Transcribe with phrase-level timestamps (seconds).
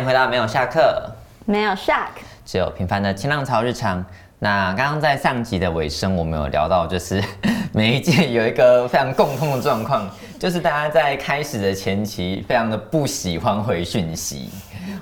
[0.00, 1.04] 迎回到没有下课，
[1.44, 2.08] 没有 shock，
[2.46, 4.02] 只有平凡的清浪潮日常。
[4.38, 7.22] 那刚刚在上集的尾声，我们有聊到，就是
[7.74, 10.08] 每一届有一个非常共通的状况，
[10.38, 14.48] 就是大家在开始的前期非常的不喜欢回讯息。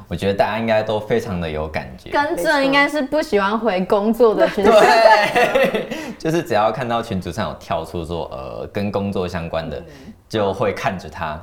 [0.09, 2.11] 我觉得大家应该都非常的有感觉。
[2.11, 4.73] 跟这应该是不喜欢回工作的群组。
[4.75, 5.89] 对，
[6.19, 9.81] 就是只要看到群组上有跳出说呃跟工作相关的，
[10.29, 11.41] 就会看着他。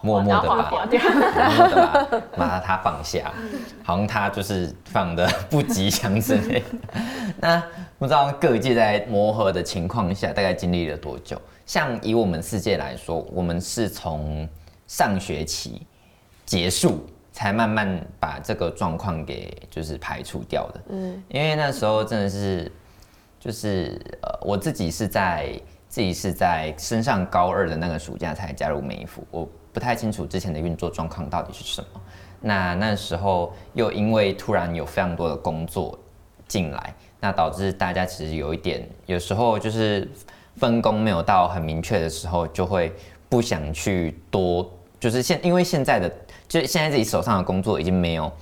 [0.00, 3.32] 默默的把，默默的把 把它放下，
[3.84, 6.62] 好像他就是放的不吉祥之类。
[7.38, 7.62] 那
[7.98, 11.40] 不知道各界在磨合的情况下，大概经历了多久？
[11.64, 14.48] 像以我们世界来说，我们是从
[14.86, 15.86] 上学期
[16.44, 20.80] 结束，才慢慢把这个状况给就是排除掉的。
[20.88, 22.72] 嗯，因为那时候真的是，
[23.38, 29.48] 就是呃，我自己是在自己是在升上高二的那个暑假才加入美孚，我。
[29.78, 32.00] 不太清楚之前的运作状况到底是什么。
[32.40, 35.96] 那那时候又因为突然有非常多的工作
[36.48, 40.10] 进来，那导致大家其实有一点，有时候就是
[40.56, 42.92] 分工没有到很明确的时候，就会
[43.28, 44.68] 不想去多，
[44.98, 46.12] 就是现因为现在的
[46.48, 48.32] 就现在自己手上的工作已经没有，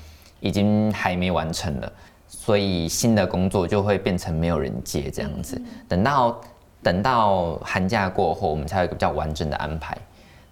[0.41, 1.93] 已经还没完成了，
[2.27, 5.61] 所以新的工作就会变成没有人接这样子。
[5.87, 6.41] 等到
[6.83, 9.95] 等到寒假过后，我们才有一个比较完整的安排。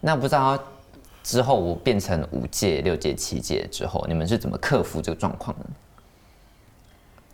[0.03, 0.59] 那不知道。
[1.25, 5.65] 之后我变成五届、六届、七届之后，你们是怎么克服这个状况的？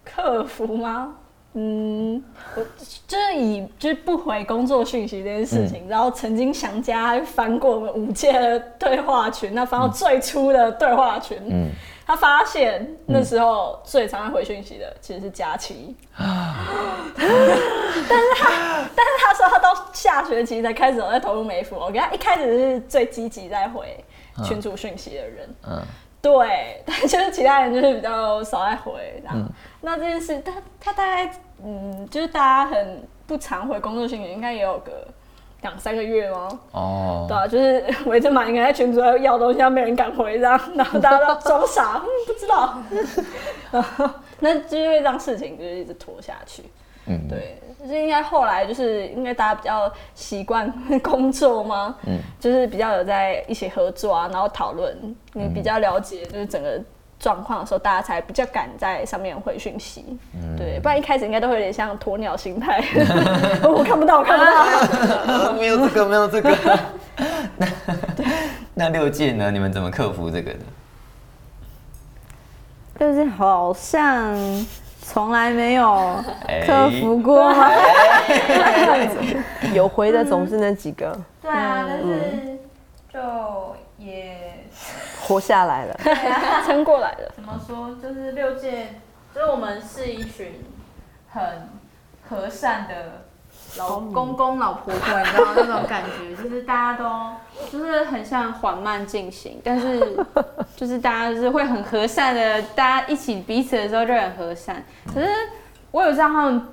[0.05, 1.13] 克服吗？
[1.55, 2.23] 嗯，
[2.55, 2.63] 我
[3.09, 11.71] 就是以就是不回工作讯息这件事情，然后曾经想加翻过我们五届的对话群，那翻到最初的对话群，嗯。
[12.11, 15.95] 他发现那时候最常回讯息的其实是佳琪，
[16.27, 16.29] 但
[17.29, 18.49] 是他
[18.97, 24.05] 但是他说他到下学期才开始在投入美服，我跟他一开始是最积极在回
[24.43, 25.81] 群主讯息的人，嗯，
[26.21, 29.49] 对，但就是其他人就是比较少在回，然后
[29.81, 31.33] 那这件事他他大概
[31.63, 35.07] 嗯就是大家很不常回工作讯息，应该也有个。
[35.63, 36.49] 两三个月吗？
[36.73, 46.65] 哦，对啊，就是围着满应该在群主要要东西，没人敢回，这样，然后大家都装傻， 嗯，不知道， 那就会让事情就是一直拖下去。
[47.07, 50.73] 嗯，对，就是应该后来就是应该大家比较习惯
[51.03, 51.97] 工作吗？
[52.07, 54.97] 嗯，就是比较有在一起合作啊，然后讨论，
[55.33, 56.81] 你比较了解就是整个。
[57.21, 62.83] 状况的时候，大家才比较敢在上面回讯息，嗯对，不然一开始应该都会有点像鸵鸟心态，
[63.63, 66.51] 我看不到，我看不到， 没有这个，没有这个。
[67.59, 67.67] 那
[68.73, 69.51] 那六届呢？
[69.51, 70.61] 你们怎么克服这个的？
[72.99, 74.35] 就是好像
[75.03, 76.17] 从来没有
[76.67, 77.53] 克服过，
[79.75, 81.15] 有回的总是那几个。
[81.43, 82.59] 对啊，但是
[83.13, 83.19] 就
[83.99, 84.37] 也。
[85.31, 85.97] 活下来了，
[86.67, 87.33] 撑过来了。
[87.37, 87.95] 怎么说？
[88.03, 88.97] 就是六届，
[89.33, 90.55] 就是我们是一群
[91.29, 91.41] 很
[92.29, 93.23] 和善的
[93.77, 97.37] 老公公、老婆婆，你知道那种感觉，就是大家都
[97.71, 100.19] 就是很像缓慢进行，但是
[100.75, 104.83] 就是大家就是会很和善的，大家一起彼此的时候就很和善。
[105.15, 105.29] 可是
[105.93, 106.69] 我有知道他们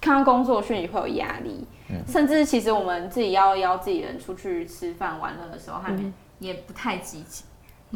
[0.00, 1.64] 看到工作讯息会有压力，
[2.08, 7.44] 甚至其实我们自己要邀自己人出去吃饭玩乐的时候，他们也不太积极。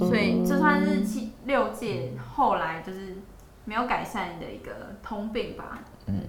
[0.07, 3.19] 所以这算是七六届后来就是
[3.67, 4.73] 没有改善的一个
[5.03, 5.79] 通病吧。
[6.07, 6.23] 嗯，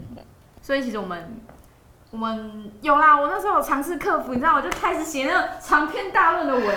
[0.62, 1.42] 所以其实我们
[2.12, 6.76] 我们有啦，我那时候有尝试克服，你知道，我就开始写那种长篇大论的文，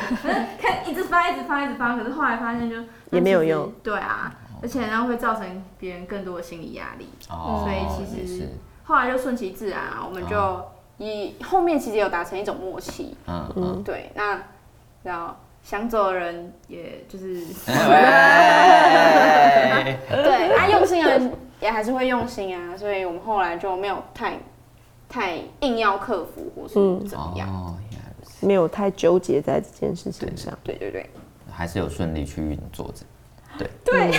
[0.58, 2.76] 看一直翻一直翻一直翻，可是后来发现就
[3.10, 3.72] 也没有用。
[3.82, 7.08] 对啊，而且然后会造成别人更多的心理压力。
[7.28, 8.48] 哦，所以其实
[8.84, 10.64] 后来就顺其自然啊，我们就
[10.98, 13.16] 以后面其实有达成一种默契。
[13.26, 14.40] 嗯嗯，对，那
[15.02, 15.34] 然后。
[15.64, 17.40] 想走的人，也就是，
[20.10, 24.38] 对，他用心的人也还是会用心啊，所以我们后来就没有太
[25.08, 26.74] 太硬要克服或是
[27.08, 27.78] 怎么样，
[28.40, 30.52] 没有太纠结在这件事情上。
[30.62, 31.08] 对对对，
[31.50, 33.02] 还是有顺利去运作着。
[33.56, 34.10] 对对，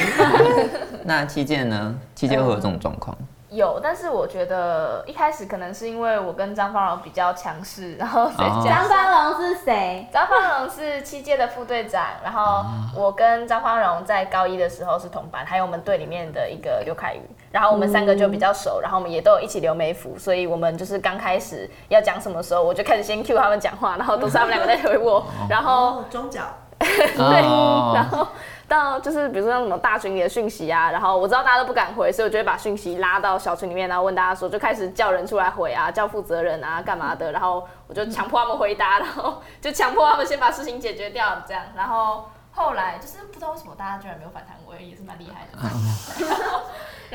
[1.05, 1.99] 那期间呢？
[2.15, 3.15] 期间会有这种状况。
[3.55, 10.07] 有，但是我觉得一开始可能是因为我跟张芳荣比较强势，然后张芳荣是谁？
[10.11, 12.65] 张芳荣是七届的副队长，然后
[12.95, 17.21] 我跟张芳荣在高一的时候是同班，还有我们队里面的一个刘凯宇，
[17.51, 26.41] 然后我们三个就比较熟，然后我们也都有一起留美服，所以我们就是刚开始要讲什么时候，我就开始先 cue 他们讲话，然后都是他们两个在回我，然后装脚，
[26.79, 27.41] 对，
[27.93, 28.27] 然后。
[28.67, 45.57] 到就是比如说像什么大群里的讯息啊，然后我知道大家都不敢回，所以我就会把讯息拉到小群里面，然后问大家说，就开始叫人出来回啊，叫负责人啊，干嘛的，然后我就强迫他们回答，然后就强迫他们先把事情解决掉，这样，然后后来就是不知道为什么大家居然没有反弹，我也是蛮厉害的。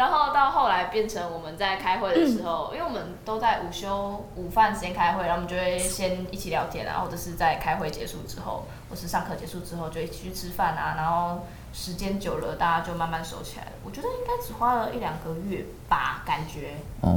[0.00, 10.94] 然后到后来变成我们在开会的时候，因为我们都在午休午饭时间开会，然后我们就会先一起聊天啊，或者是在开会结束之后，或是上课结束之后就一起去吃饭啊。
[10.96, 11.40] 然后
[11.74, 13.72] 时间久了，大家就慢慢熟起来了。
[13.84, 16.70] 我觉得应该只花了一两个月吧，感觉。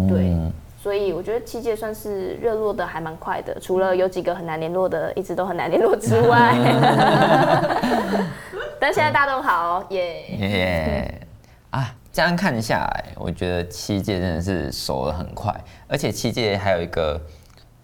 [0.09, 0.35] 对。
[0.77, 6.53] 所以我觉得七届算是热络的还蛮快的，除了有几个很难联络的，一直都很难联络之外。
[8.77, 11.21] 但现在大家都好，耶 耶
[11.71, 11.95] 啊！
[12.13, 15.51] 这样看下来，我觉得七届真的是熟的很快，
[15.87, 17.19] 而且七届还有一个，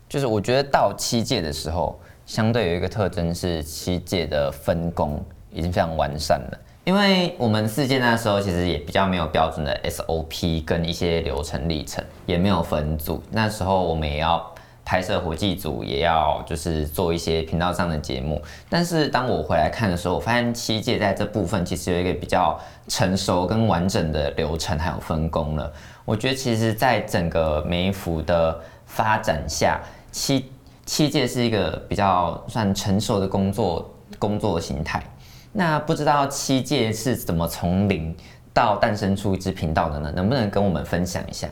[0.07, 5.19] 就是我觉得到七届的时候，相对有一个特征是七届的分工
[5.51, 6.59] 已经非常完善了。
[6.83, 13.23] 因为我们四届那时候其实也比较没有标准的 SOP 跟一些流程历程，也没有分组。
[13.31, 14.53] 那时候我们也要
[14.89, 18.41] 拍摄活计组，也要就是做一些频道上的节目。
[18.67, 25.71] 但是当我回来看的时候，我发现七届在这部分其实有一个比较成熟跟完整的流程还有分工了。
[26.05, 29.79] 我觉得其实在整个美孚的发展下，
[30.11, 30.49] 七
[30.87, 35.03] 七届是一个比较算成熟的工作工作形态。
[35.51, 38.17] 那不知道七届是怎么从零
[38.51, 40.11] 到诞生出一支频道的呢？
[40.15, 41.47] 能不能跟我们分享一下？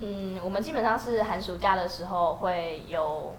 [0.00, 3.34] 嗯，我们基本上是寒暑假的时候会有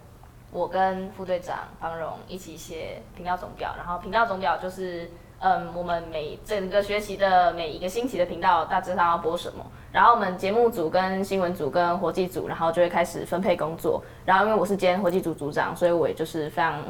[0.52, 5.10] 我跟副队长方荣一起写频道总表，然后频道总表就是
[5.40, 16.84] 嗯，我们每整个学期的每一个星期的频道大致上要播什么，然后我们节目组跟新闻组跟活计组，然后就会开始分配工作，然后因为我是兼活计组组长，所以我也就是非常。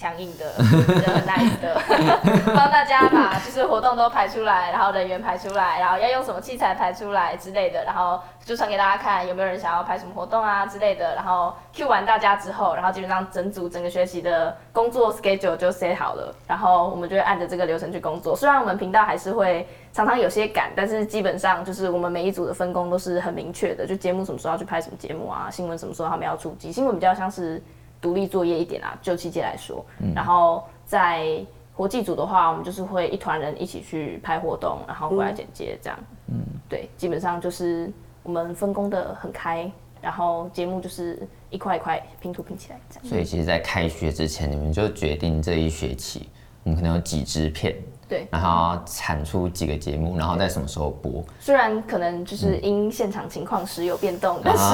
[0.00, 1.78] 强硬的，很 nice 的，
[2.56, 18.34] 帮大家把就是活动都排出来，然后人员排出来，然后要用什么器材排出来之类的，然后就传给大家看有没有人想要拍什么活动啊之类的，然后 Q 完大家之后，然后基本上整组整个学习的工作 schedule 就 set 好了，然后我们就会按着这个流程去工作。
[18.34, 27.62] 虽然我们频道还是会常常有些赶，但是基本上就是我们每一组的分工都是很明确的，就节目什么时候要去拍什么节目啊，新闻什么时候他们要出击，新闻比较像是。
[28.00, 31.44] 独立作业一点啊，就期间来说，然后在
[31.74, 35.98] 活计组的话，我们就是会一团人一起去拍活动，然后过来剪接这样。
[36.28, 36.38] 嗯，
[36.68, 37.92] 对，基本上就是
[38.22, 39.70] 我们分工的很开，
[40.00, 43.04] 然后节目就是一块一块拼图拼起来这样。
[43.04, 46.28] 所以其实，在开学之前，你们就决定这一学期
[46.64, 47.76] 我们可能有几支片。
[48.10, 51.24] 对，然后产出几个节目，然后在什么时候播？
[51.38, 54.64] 虽然可能就是因现场情况时有变动，但是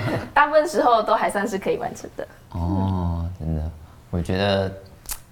[0.32, 2.26] 大部分时候都还算是可以完成的。
[2.52, 3.70] 哦，真的，
[4.10, 4.72] 我觉得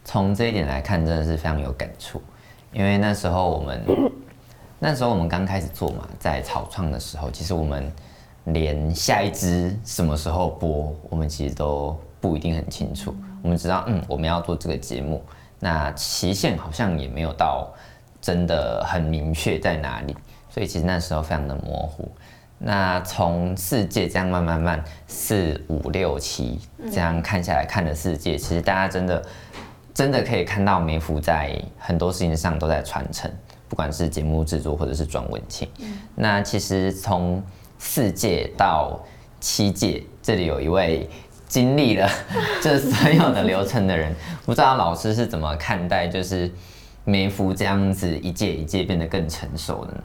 [0.04, 2.20] 从这一点来看，真的是非常有感触。
[2.70, 3.82] 因为那时候我们
[4.78, 7.90] 那时候我们刚开始做嘛，在草创的时候，其实我们
[8.44, 13.14] 连下一支什么时候播，我们其实都不一定很清楚。
[13.42, 15.24] 我们知道，嗯，我们要做这个节目。
[15.64, 17.72] 那期限好像也没有到
[18.20, 20.14] 真的很明确在哪里，
[20.50, 22.06] 所以其实那时候非常的模糊。
[22.58, 26.60] 那从世界这样慢慢慢四五六七
[26.92, 29.24] 这样看下来看的世界，其实大家真的
[29.94, 33.30] 真的可以看到梅福在很多事情上都在传承，
[33.66, 35.66] 不管是节目制作或者是转文庆。
[36.14, 37.42] 那其实从
[37.78, 39.00] 四届到
[39.40, 41.08] 七届，这里有一位。
[41.46, 42.08] 经历了
[42.60, 44.12] 这所有的流程的人，
[44.44, 46.50] 不知道老师是怎么看待，就是
[47.04, 50.02] 梅福这样子一届一届变得更成熟的呢？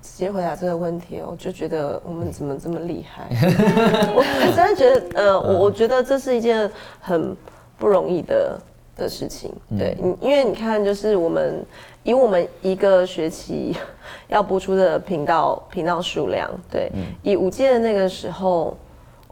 [0.00, 3.28] 直接回答这个问题，我就觉得我们怎么这么厉害？
[4.14, 6.68] 我真的觉得，呃，我我觉得这是一件
[7.00, 7.36] 很
[7.78, 8.60] 不容易的
[8.96, 9.52] 的事情。
[9.78, 11.64] 对，因为你看，就是我们
[12.02, 13.76] 以我们一个学期
[14.28, 16.90] 要播出的频道频道数量，对，
[17.22, 18.76] 以五届的那个时候。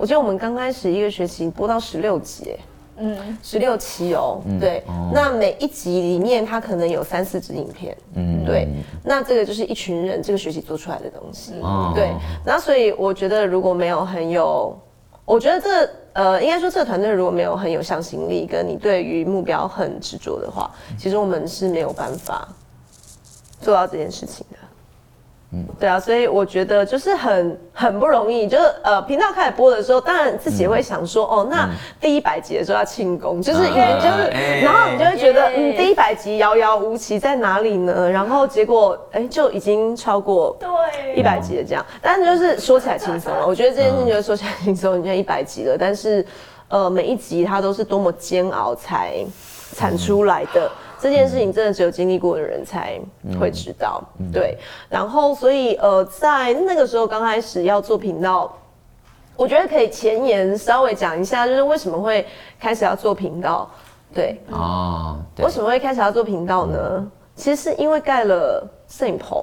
[0.00, 2.57] 我记得我们刚开始一个学期播到十六集，
[2.97, 8.66] 嗯，十六期哦，对，那每一集里面它可能有三四支影片，嗯，对，
[9.04, 11.52] 那这个就是一群人这个学期做出来的东西，
[11.95, 12.14] 对，
[12.47, 14.75] 然后所以我觉得如果没有很有，
[15.26, 22.49] 我觉得这呃，应该说这个团队如果没有很有向心力，跟你对于目标很执着的话，其实我们是没有办法
[23.61, 24.57] 做到这件事情的。
[25.52, 31.69] 嗯，对啊，所以我觉得就是很很不容易，就是呃，频道开始播的时候，当然自己也会想说，哦，那
[32.00, 38.09] 第一百集的时候要庆功，就是因为就是，然后你就会觉得，嗯，第一百集遥遥无期在哪里呢？
[38.09, 40.69] 然后结果，哎，就已经超过对。
[41.16, 46.25] 一百集了这样，但是就是说起来轻松了，我觉得这件事情就是说起来轻松，你就一百集了，但是
[46.69, 49.14] 呃，每一集它都是多么煎熬才
[49.75, 50.71] 产出来的。
[51.00, 53.00] 这件事情真的只有经历过的人才
[53.40, 54.02] 会知道，
[54.33, 54.59] 对。
[54.88, 58.54] 然后，所以呃，在那个时候刚开始要做频道，
[59.37, 62.26] 我觉得可以前言稍微讲一下，就是为什么会
[62.59, 63.69] 开始要做频道。
[64.12, 67.11] 对，哦，为什么会开始要做频道呢？
[67.35, 69.42] 其实是因为盖了摄影棚，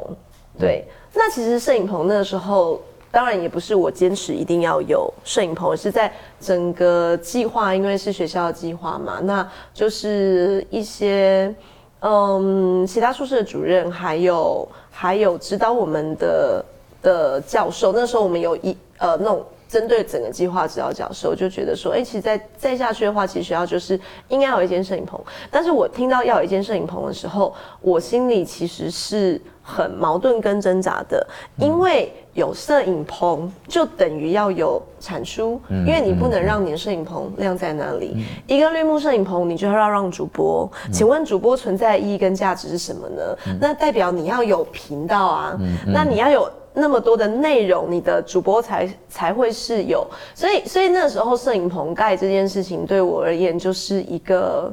[0.59, 0.85] 对。
[1.13, 2.79] 那其实摄影棚那时候，
[3.11, 11.53] 当然也不是我坚持一定要有摄影棚，是在整个计划，因为是学校的计划嘛，那就是一些
[12.01, 16.65] 嗯，其他宿舍的主任，还有还有指导我们的
[17.01, 19.43] 的教授，那时候我们有一呃那种。
[19.69, 23.99] 针对整个计划指导教授就觉得说，哎，其实再再下去的话，其实学校就是
[24.29, 25.19] 应该有一间摄影棚。
[25.51, 38.23] 但是我听到要有一间摄影棚的时候，我心里其实是很矛盾跟挣扎的，因为有摄影棚就等于要有产出，因为你不能让你的摄影棚晾在那里。
[38.45, 43.57] 一个绿幕摄影棚，你就要让主播，请问主播存在意义跟价值是什么呢？
[43.59, 46.47] 那代表你要有频道啊，那你要有。
[46.79, 54.71] 那么多的内容，你的主播才才会是有，所以所以那时候摄影棚盖这件事情对我而言就是一个，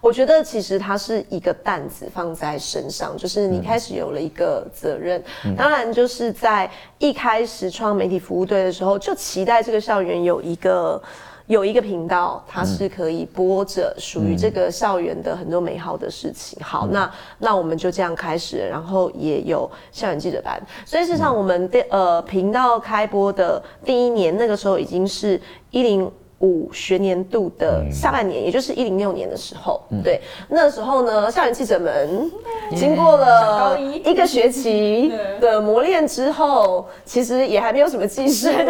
[0.00, 5.22] 我觉得其实它是一个担子放在身上，就是你开始有了一个责任，
[5.56, 11.02] 当然就是在一开始创媒体服务队的时候，就期待这个校园有一个。
[11.48, 16.58] 有一个频道，它是可以播着属于这个校园的很多美好的事情。
[16.62, 20.60] 好，那那我们就这样开始，然后也有校园记者班。
[20.84, 25.40] 所以事实上，我们的呃频道开播的第一年，那个时候已经是
[25.70, 26.12] 一零。
[26.40, 32.30] 五学年度的下半年，也就是一零六年的时候，对，那时候呢，校园记者们
[32.76, 34.18] 经过了一。
[34.18, 38.66] 个学期的磨练之后，其实也还没有什么技术， 所以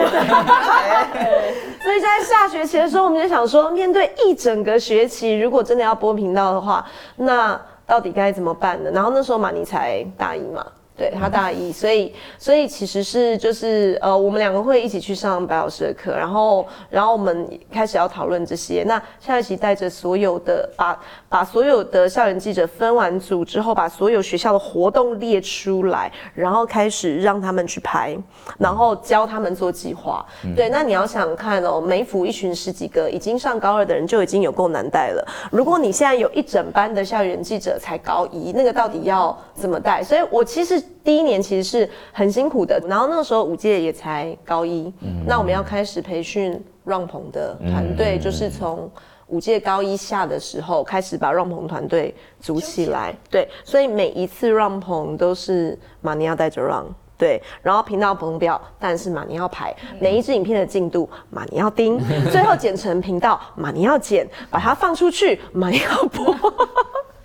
[1.99, 8.91] 在下学期的时候，我们就想说，面对一整个学期，如果真的要播频道的话，那到底该怎么办呢？
[8.93, 10.67] 然后那时候马尼才大一嘛。
[10.99, 18.83] 对他大一，所以所以其实是就是呃，我们两个会一起去上白老师的课，然后然后我们开始要讨论这些。
[18.85, 28.19] 那下一期带着所有的把把所有的校园记者分完组之后，把所有学校的活动列出来，然后开始让他们去拍，
[28.59, 30.27] 然后教他们做计划。
[30.57, 35.25] 对，那你要想看哦，美府一群十几个已经上高二的人就已经有够难带了。
[35.53, 40.03] 如果你现在有一整班的校园记者才高一，那个到底要怎么带？
[40.03, 40.83] 所以我其实。
[41.05, 44.93] 第一年其实是很辛苦的，然后那个时候五届也才高一，
[45.27, 48.91] 那我们要开始培训让棚的团队，就是从
[49.29, 53.15] 五届高一下的时候开始把让棚团队组起来。
[53.31, 59.75] 对，所以每一次让棚都是马尼亚带着让，对，然后频道崩表，但是马尼要排。
[60.01, 61.99] 每一支影片的进度，马尼要盯，
[62.33, 66.35] 最后剪成频道，马尼要剪，把它放出去，马尼要播。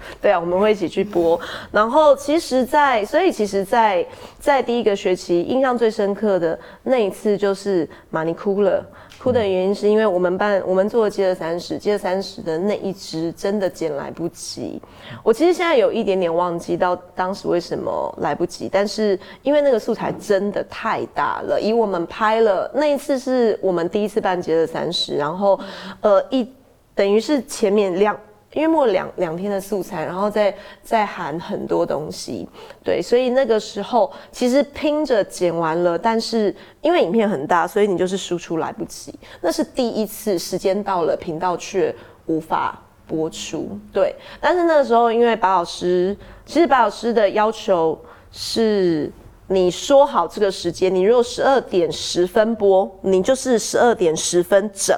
[0.22, 1.40] 对啊，我们会一起去播。
[1.72, 4.06] 然后其实，在所以其实，在
[4.40, 8.86] 在第一个学期，印象最深刻的那一次就是马尼哭了。
[9.20, 14.82] 哭的原因是因为我们班我们做接着三十，接着三十的那一只真的剪来不及。
[15.24, 25.58] 我其实现在有一点点忘记到当时为什么来不及，但是因为那个素材真的太大了，以我们拍了那一次是我们第一次办接着三十，然后
[26.02, 26.46] 呃一
[26.94, 28.14] 等于是前面两。
[28.54, 32.48] 因为末两两天的素材，然后再再含很多东西，
[32.84, 39.14] 对，所以那个时候其实拼着剪完了，但是因为影片很大，所以你就是输出来不及。
[39.42, 41.94] 那是第一次，时间到了，频道却
[42.28, 44.16] 无法播出，对。
[44.40, 48.00] 但是那个时候，因为白老师，其实白老师的要求
[48.32, 49.12] 是，
[49.48, 54.96] 你说好这个时间，你如果十二点十分播，你就是十二点十分整。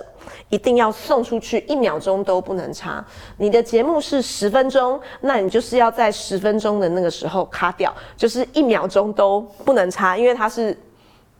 [0.56, 3.06] 一定要送出去，一秒钟都不能差。
[3.36, 10.78] 你的节目是十分钟，那你就是要在十分钟的那个时候卡掉，就是一秒钟都不能差，因为它是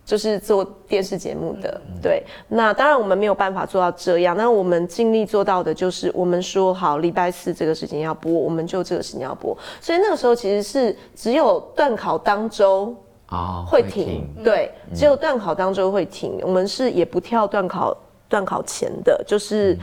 [0.04, 1.80] 就是做电视节目的。
[2.02, 9.58] 对，那当然我们没有办法做到这样，那我们尽力做到的就是我们说好礼拜四这个时间要播，我们就这个时间要播。
[9.80, 12.94] 所以那个时候其实是只有断考当周
[13.28, 16.38] 啊会停，对，只有断考当周会停。
[16.42, 17.96] 我们是也不跳断考。
[18.28, 19.78] 段考前的，就是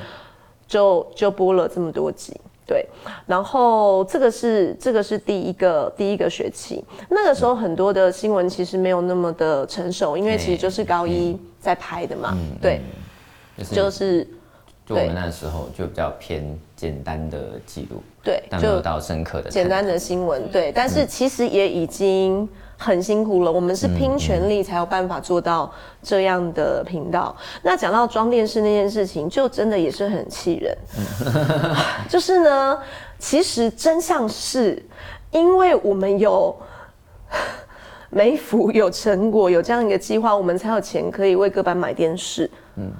[0.66, 2.34] 就就播了这么多集，
[2.66, 2.86] 对，
[3.26, 12.80] 然后这个是这个是第一个第一个学期，那个时候很多的新闻其实没有那么的成熟，因为其实就是高一在拍的嘛，对，
[13.70, 14.24] 就是
[14.86, 22.48] 就我们那时候就比较偏简单的记录，对，但没有到深刻的简单的新闻，对，但是其实也已经。
[22.82, 25.72] 很辛苦了，我们是拼全力才有办法做到
[26.02, 27.34] 这样的频道。
[27.62, 30.76] 那讲到装电视那件事情，就真的也是很气人。
[32.10, 32.78] 就是呢，
[33.18, 34.84] 其实真相是，
[35.30, 36.54] 因为我们有
[38.10, 42.50] 美府有成果，有这样一个计划，我们才有钱可以为各班买电视。
[42.76, 42.90] 嗯。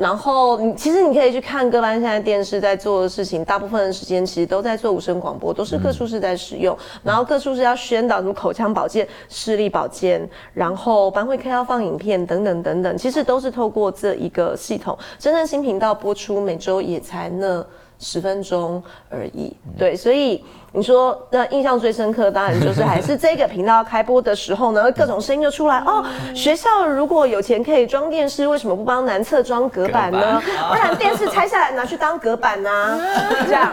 [0.00, 6.74] 然后你其实你可以去看各班现在电视在做的事情，大部分的时间其实都在做无声广播，都是各处室在使用。
[7.02, 14.96] 然后各处室要宣导什么口腔保健、视力保健，然后班会课要放影片等等等等，其实都是透过这一个系统。
[15.18, 17.62] 真正新频道播出每周也才那
[17.98, 19.54] 十分钟而已。
[19.76, 20.42] 对，所以。
[20.72, 26.04] 你说那印象最深刻，当然就是还是这个频道开播的时候呢，各种声音就出来哦。
[26.34, 30.40] 学校如果有钱可以装电视，为什么不帮男厕装隔板呢？
[30.68, 33.00] 不然电视拆下来拿去当隔板呢？
[33.46, 33.72] 这样。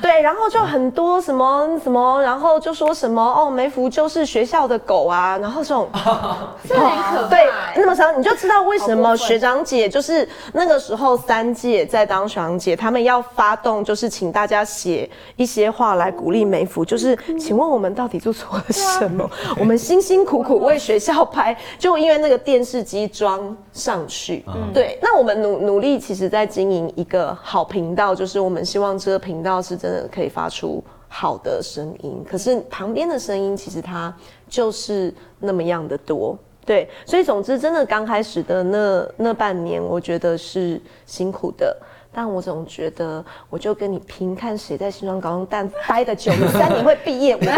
[0.00, 5.88] 对，然后就很多什么什么，然后就说什么哦，梅福就是学校的狗啊，然后这种，
[6.68, 7.28] 这很可怕。
[7.28, 19.28] 对，那么长你就知道为什么学长姐就是那个时候三届在当学长姐，他们要发动就是请大家写一些话来鼓励梅福，就是请问我们到底做错了什么？
[19.58, 24.44] 我们辛辛苦苦为学校拍，就因为那个电视机装上去。
[24.72, 29.54] 对，那我们努努力，其实在经营一个好频道，就是我们希望这个频道。
[29.64, 34.14] 是真的可以发出好的声音，可是旁边的声音其实它
[34.46, 41.74] 就是那么样的多，对，所以总之真的刚开始的那那半年，我觉得是辛苦的。
[42.14, 47.52] 但我总觉得，我就跟你拼，看谁在新庄高中待待的久，你三年会毕业，我不会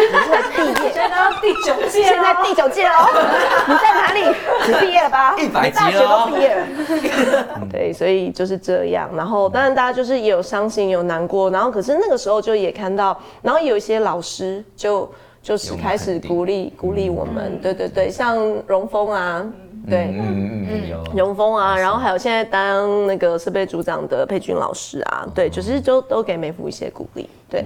[0.57, 0.93] 毕业。
[0.97, 3.07] 现在第九届，现在第九届哦，
[3.69, 4.21] 你在哪里？
[4.67, 5.37] 你毕业了吧？
[5.39, 6.67] 一百大学都毕业了。
[7.71, 9.11] 对，所以就是这样。
[9.15, 11.51] 然后，当然大家就是也有伤心，有难过。
[11.51, 15.07] 然后，可是那个时候就也看到，然后有一些老师就
[15.43, 17.61] 就是开始鼓励鼓励我们。
[17.61, 19.45] 对对对，像荣峰啊。
[19.88, 27.28] 对，嗯嗯嗯，永丰啊，然后还有现在当那个设备组长的佩君老师啊，对，就是就都给美孚一些鼓励。
[27.49, 27.64] 对，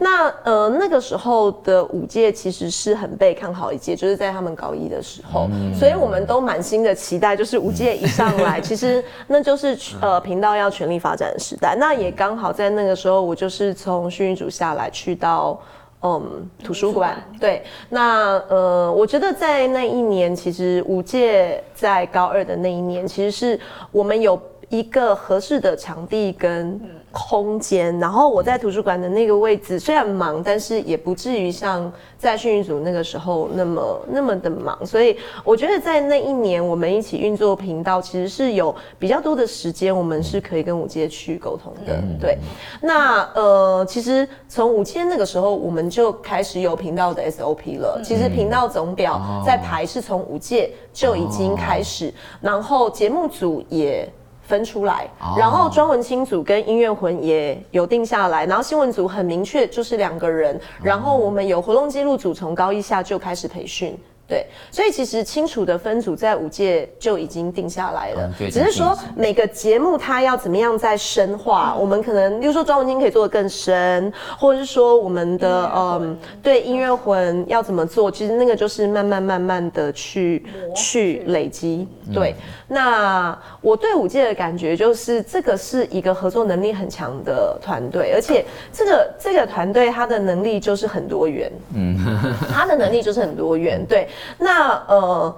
[0.00, 11.76] 那呃那个时候的五届其实是很被看好一届，就是在他们高一的时候，所以我们都满心的期待，就是五届一上来， 其实那就是呃频道要全力发展的时代。
[11.78, 15.56] 那也刚好在那个时候，我就是从训育组下来去到。
[16.02, 23.60] 嗯，图书馆对，那呃，我觉得在那一年，其实五届在高二的那一年，其实是
[23.90, 26.80] 我们有一个合适的场地跟。
[27.12, 42.02] 空间，然后我在图书馆的那个位置虽然忙，但是也不至于像在训育组那个时候那么那么的忙，所以我觉得在那一年我们一起运作频道，其实是有比较多的时间，我们是可以跟五阶去沟通的。
[42.20, 42.38] 对，
[42.80, 48.00] 那呃，其实从五阶那个时候，我们就开始有频道的 SOP 了。
[48.02, 54.10] 其实频道总表在排是从五届就已经开始，然后节目组也。
[54.42, 63.96] 分出来，然后庄文清组跟音乐魂也有定下来，然后新闻组很明确就是两个人，然后我们有活动记录组从高一下就开始培训。
[64.28, 81.86] 对，所以其实清楚的分组在五届就已经定下来了，只是说每个节目它要怎么样在深化，我们可能，例如说庄文清可以做的更深，或者是说我们的嗯，对音乐魂要怎么做，其实那个就是慢慢慢慢的去去累积。
[82.14, 82.34] 对，
[82.72, 91.98] 那我对五届的感觉就是这个是一个合作能力很强的团队，而且这个这个团队他的能力就是很多元，嗯，
[92.50, 94.08] 他的能力就是很多元，对。
[94.38, 95.36] 那呃，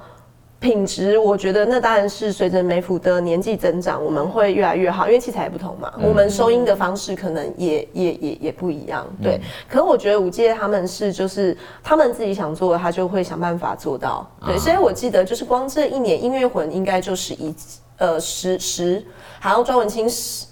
[0.60, 9.38] 品质我觉得那当然是随着美孚的年纪增长，我们会越来越好，因为器材也不同嘛，我们收音的方式可能也也也也不一样，对。
[9.68, 14.56] 可我觉得五届他们是就是他们自己想做的，他就会想办法做到，对。
[14.56, 17.54] 所以我记得就是光这一年音乐魂应该就是一
[17.98, 19.04] 呃十十，
[19.38, 20.46] 还有庄文清十。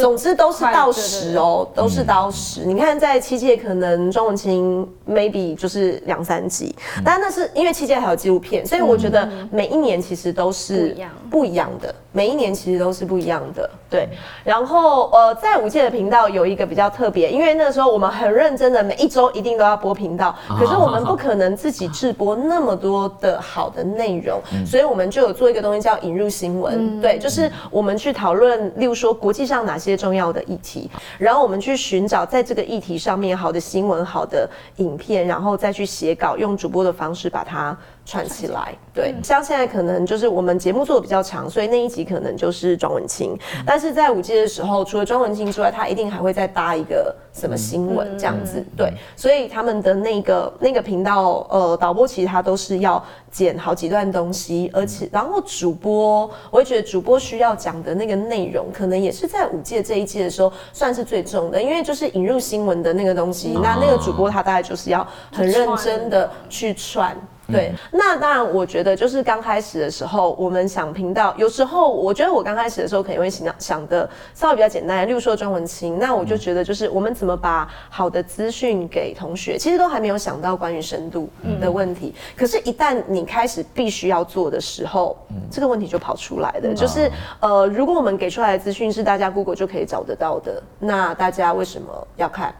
[0.00, 2.64] 总之都是到十哦，都是到十。
[2.64, 10.96] 你看，在七届可能庄文清 maybe 就是两三集，但那是因为七届还有纪录片，所以我觉得每一年其实都是
[11.30, 11.94] 不一样的。
[12.16, 14.08] 每一年其实都是不一样的，对。
[14.42, 37.76] 然后呃，在五届的频道有一个比较特别，因为那时候我们很认真的，每一周一定都要播频道，可是我们不可能自己制播那么多的好的内容，所以我们就有做一个东西叫引入新闻，对，就是我们去讨论，例如说国际上哪些重要的议题，然后我们去寻找在这个议题上面好的新闻、好的影片，然后再去写稿，用主播的方式把它。
[38.06, 43.36] 串起来，对，像现在可能就是我们节目做的比较长，所以那一集可能就是庄文清。
[43.66, 48.92] 但是在五季的时候，除了庄文清之外，他一定还会再搭一个什么新闻这样子，对。
[49.16, 67.16] 所以他们的那个那个频道，呃，导播其实他都是要剪好几段东西，而且然后主播，我会觉得主播需要讲的那个内容，可能也是在五届这一季的时候算是最重的，因为就是引入新闻的那个东西，那那个主播他大概就是要很认真的去串。
[67.50, 81.28] 对，那当然，我觉得就是刚开始的时候，我们想频道，有时候我觉得我刚开始的时候可能会想想的稍微比较简单，例如说庄文清，那我就觉得就是我们怎么把好的资讯给同学，其实都还没有想到关于深度
[81.60, 82.14] 的问题。
[82.36, 85.16] 可是，一旦你开始必须要做的时候，
[85.50, 86.74] 这个问题就跑出来了。
[86.74, 92.54] 就是呃，如果我们给出来的资讯是大家 Google 就可以找得到的，那大家为什么要看？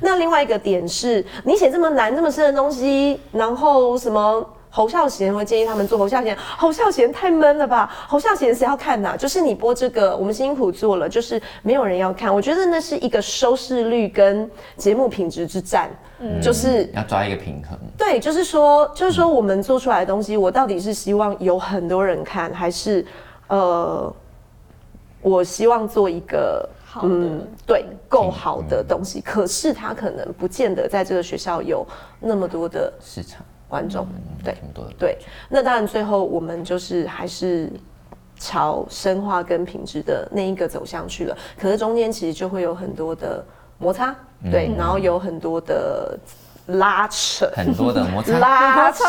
[0.00, 7.90] 那另外一个点是，你写这么难、这么深的东西，然后什么侯孝贤会建议他们做侯孝贤，侯孝贤太闷了吧？
[8.08, 9.14] 侯孝贤谁要看呐？
[9.16, 12.34] 就是你播这个，我们辛苦做了，就是没有人要看。
[12.34, 15.90] 我觉得那是一个收视率跟节目品质之战，
[16.40, 17.78] 就是要抓一个平衡。
[17.98, 23.04] 对，就是说，就是说，我们做出来的东西，我到底是希望有很多人看，还是
[23.48, 24.10] 呃，
[25.20, 26.68] 我希望做一个。
[27.02, 31.86] 嗯，对，够好的东西，可是他可能不见得在这个学校有
[32.20, 33.42] 那么多的市场。
[33.68, 34.06] 观众，
[34.44, 34.54] 对，
[34.98, 35.18] 对。
[35.48, 37.72] 那当然，最后我们就是还是
[38.36, 41.34] 朝深化跟品质的那一个走向去了。
[41.58, 43.42] 可是中间其实就会有很多的
[43.78, 44.14] 摩擦，
[44.50, 46.18] 对，然后有很多的
[46.66, 49.04] 拉扯，很多的摩擦， 拉扯，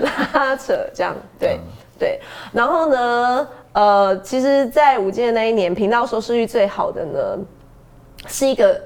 [0.32, 1.60] 拉扯，这样，对，
[1.98, 2.20] 对。
[2.52, 3.48] 然后呢？
[3.72, 7.38] 呃，其实，在五届那一年，频道收视率最好的呢，
[8.26, 8.80] 是一个，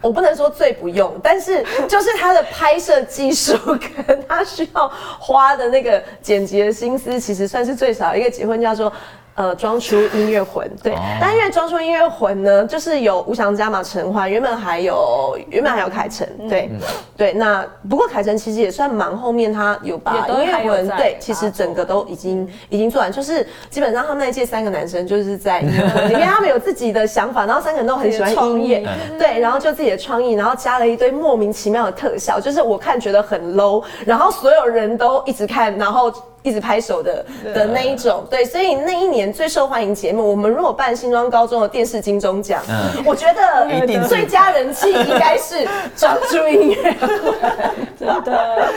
[0.00, 3.56] 我不能说最不用，但是就是他的拍摄技术
[4.04, 4.88] 跟它需要
[5.20, 8.92] 花的那个剪辑的心思，其实算是最少一个结婚叫做。
[9.36, 16.70] 呃，装出音乐魂，对，但因为装出音乐魂呢，就是有吴翔加嘛陈欢，原本还有原本还有凯晨，对，
[17.18, 36.10] 对，那不过凯晨其实也算忙，后面他有把音乐魂，对，其实整个都已经已经做完，就是基本上他们那一届三个男生就是在音乐魂里面，他们有自己的想法，然后三个人都很喜欢音乐，对，然后就自己的创意，然后加了一堆莫名其妙的特效，就是我看觉得很 low，然后所有人都一直看，然后。
[36.46, 42.62] 一直拍手的的那一种，对，所以那一年最受欢迎节目，我们如果办新庄高中的电视金钟奖，
[43.04, 46.94] 我觉得最佳人气应该是专注音乐，
[47.98, 48.68] 真的，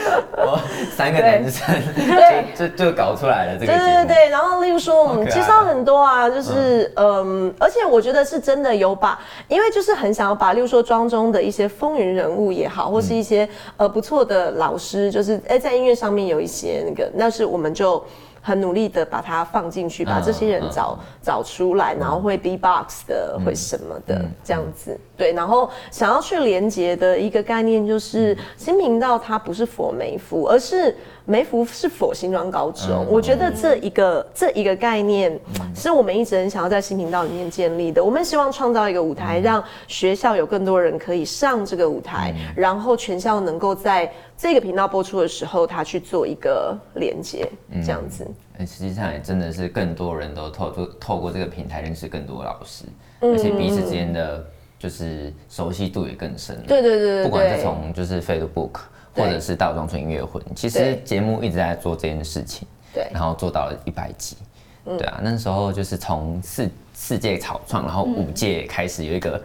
[0.96, 3.72] 三个男生，对，就就搞出来了这个。
[3.72, 17.50] 对对对，然后例如说我们介绍很多啊，就是嗯，而且我觉得是真的有把，因为就是很想要把，例如说庄中的一些风云人物也好，或是一些呃不错的老师，就是哎在音乐上面有一些那个，那是。
[17.50, 18.00] 我们就
[18.40, 24.98] 很努力的把它放进去，把这些人找找出来，然后会 B box 的，会什么的这样子。
[25.16, 33.06] 对，然后想要去连接的一个概念就是新频道它不是佛没夫，而是梅福是否新庄高中。
[33.08, 35.38] 我觉得这一个这一个概念
[35.74, 38.02] 是我们一直很想要在新频道里面建立的。
[38.02, 44.10] 我们希望创造一个舞台，让学校有更多人可以上这个舞台，然后全校能够在。
[44.42, 47.46] 这个频道播出的时候，他去做一个连接，
[47.84, 48.26] 这样子。
[48.60, 52.86] 实际上也真的是更多人都透过透过这个平台认识更多老师，
[53.20, 54.42] 而且彼此之间的
[54.78, 56.58] 就是熟悉度也更深。
[56.66, 58.80] 对对对不管是从就是 Facebook
[59.14, 62.66] 或者是倒装出音乐会，其实节目一直在做这件事情。
[62.92, 63.08] 对。
[63.12, 64.36] 然后做到了一百集。
[64.84, 69.40] 对啊，那时候就是从四四届草创，然后五届开始有一个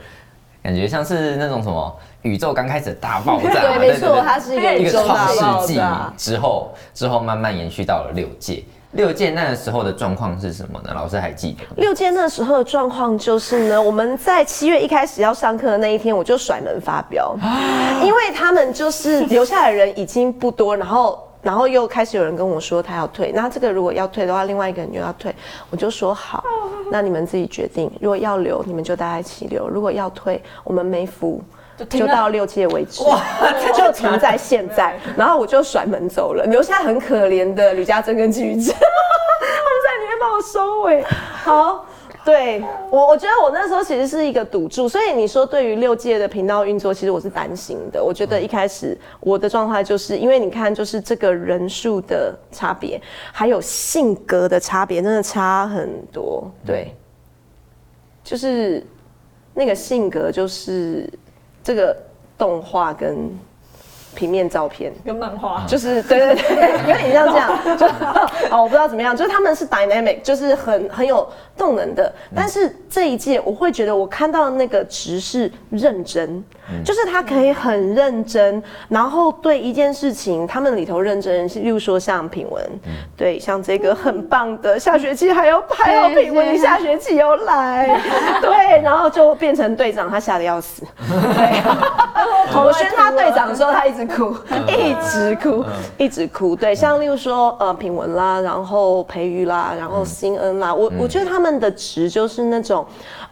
[0.64, 2.00] 感觉像是那种什么。
[2.22, 5.80] 宇宙刚开始大爆炸， 对，没错，它是一个一个创世纪
[6.18, 8.64] 之后，之后慢慢延续到了六届。
[8.96, 10.92] 六届那个时候的状况是什么呢？
[10.94, 11.82] 老师还记得？
[11.82, 17.36] 六届那时候的状况就是呢，我们在七月一开始要上课的那一天，我就甩门发飙，
[18.04, 21.22] 因为他们就是留下来的人已经不多，然后。
[21.46, 25.32] 然后又开始有人跟我说他要退，那这个如果要退的话，另外一个人就要退，
[25.70, 26.44] 我就说好，
[26.92, 27.88] 那你们自己决定。
[28.02, 31.40] 如果要留，你们就大家一起留；如果要退，我们没服。
[31.90, 33.22] 就到六届为止，哇，
[33.76, 41.04] 就停在现在，然后我就甩门走了，留下很可怜的吕家珍跟季宇珍， 他们在里面帮我收尾。
[41.44, 41.86] 好，
[42.24, 48.02] 对我，我觉得我那时候其实是一个赌注，所以你说对于六届的频道运作，其实我是担心的。
[48.02, 53.02] 我觉得一开始我的状态就是因为你看，就是这个人数的差别，
[53.34, 56.50] 还有性格的差别，真的差很多。
[56.66, 56.96] 对，
[58.24, 58.82] 就是
[59.54, 61.10] 那个性格就是。
[61.66, 61.98] 这个
[62.38, 63.38] 动画跟。
[64.16, 67.86] 平面照片跟漫画，就是对对对， 有点像这样，就
[68.50, 72.10] 哦，我不知道怎么样，就是他们是 dynamic，就是很很有动能的。
[72.34, 76.42] 但是这一届，我会觉得我看到那个值是认真，
[76.84, 82.64] 就是他可以很认真，然后对一件事情，他们里头认真，例如说像品文，
[83.16, 88.00] 对，像这个很棒的下学期还要拍哦品文，你下学期又来，
[88.42, 91.62] 对，然后就变成队长，他吓得要死，对，
[92.56, 94.36] 我宣他队长的时候，他一直哭，
[94.68, 95.66] 一直哭，
[95.98, 96.56] 一直哭。
[96.56, 102.86] 对，像例如说呃品文啦，然后培育啦，然后新恩啦，我我觉得他们的值就是那种，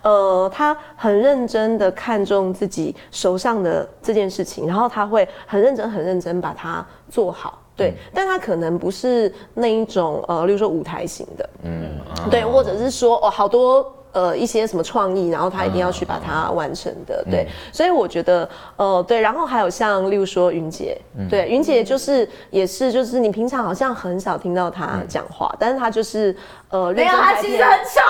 [0.04, 7.58] 呃，他很认真的看重自己手上的这件事情，然后他会很认真很认真把它做好。
[7.76, 11.90] 对，但他可能不是那一种呃，例如说舞台型的，嗯，
[12.30, 13.92] 对，或者是说哦，好多。
[14.14, 18.48] 呃，一些什么创意，然后他一定要去把它完成的，对，所以我觉得，
[18.78, 20.96] 呃，对，然后还有像，例如说云姐，
[21.30, 26.36] 对，云姐就是也是，就是你平常好像很少听到她讲话，但是她就是，
[26.70, 28.02] 呃，没有，她其实很少，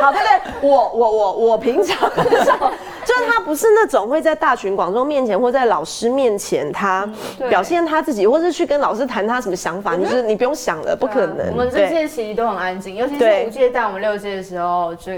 [0.00, 2.72] 好，对对，我我我我平常很少。
[3.18, 7.08] 就是他不是那种会在大群广众面前或在老师面前，他
[7.48, 11.50] 表现他自己，或是去跟老师谈他什么想法，就是你不用想了，不可能。
[11.50, 15.12] 我们这届其实都很安静，尤其是五届带我们六届的时候，就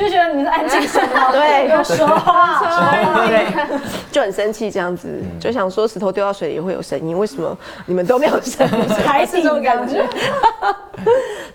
[0.00, 1.08] 就觉得你是安静什么？
[1.32, 2.60] 对，有说话，
[3.28, 3.46] 对，
[4.10, 5.08] 就很生气这样子，
[5.38, 8.88] 就想说石头丢到水里也会有声音，为什么你们都没有声音？
[9.04, 10.02] 还是这种感觉。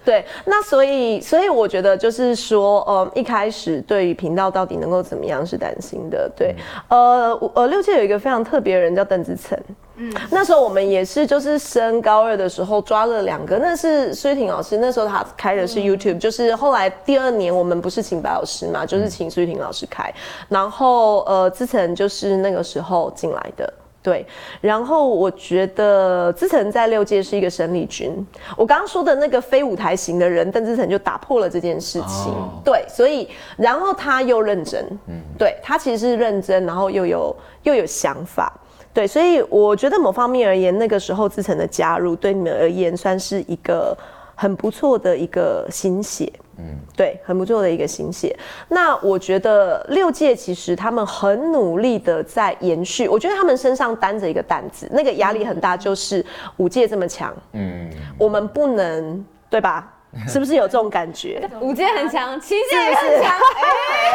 [0.04, 6.32] 对，那所以，所以我觉得就是说，呃，一开始对于频道到底能够怎么样是担心的。
[6.36, 6.56] 对，
[6.90, 9.58] 呃，呃，六界有一个非常特别的人叫邓志成，
[9.98, 20.14] 嗯，那时候我们也是就是升高二的时候抓了两个，那是苏玉婷老师，那时候他开的是 YouTube，就是后来第二年我们不是请白老师嘛，就是请苏玉婷老师开，
[20.50, 23.74] 然后呃，志成就是那个时候进来的。
[24.04, 24.24] 对，
[24.62, 28.16] 然后我觉得志成在六届是一个生力军。
[28.56, 32.32] 我刚刚说的那个非舞台型的人，邓志成就打破了这件事情。
[32.64, 33.28] 对，所以
[33.58, 38.54] 然后他又认真，嗯，对他其实是认真，然后又有又有想法。
[38.96, 43.96] 对，所以我觉得某方面而言，那个时候自成的加入对你们而言算是一个
[44.34, 46.32] 很不错的一个心血。
[46.58, 48.34] 嗯，对，很不错的一个新血。
[48.70, 59.92] 那我觉得六届其实他们很努力的在延续，我觉得他们身上担着一个担子，那个压力很大，就是五届这么强，嗯，我们不能对吧？
[60.30, 61.46] 是不是有这种感觉？
[61.60, 63.38] 五届很强，七届也很强，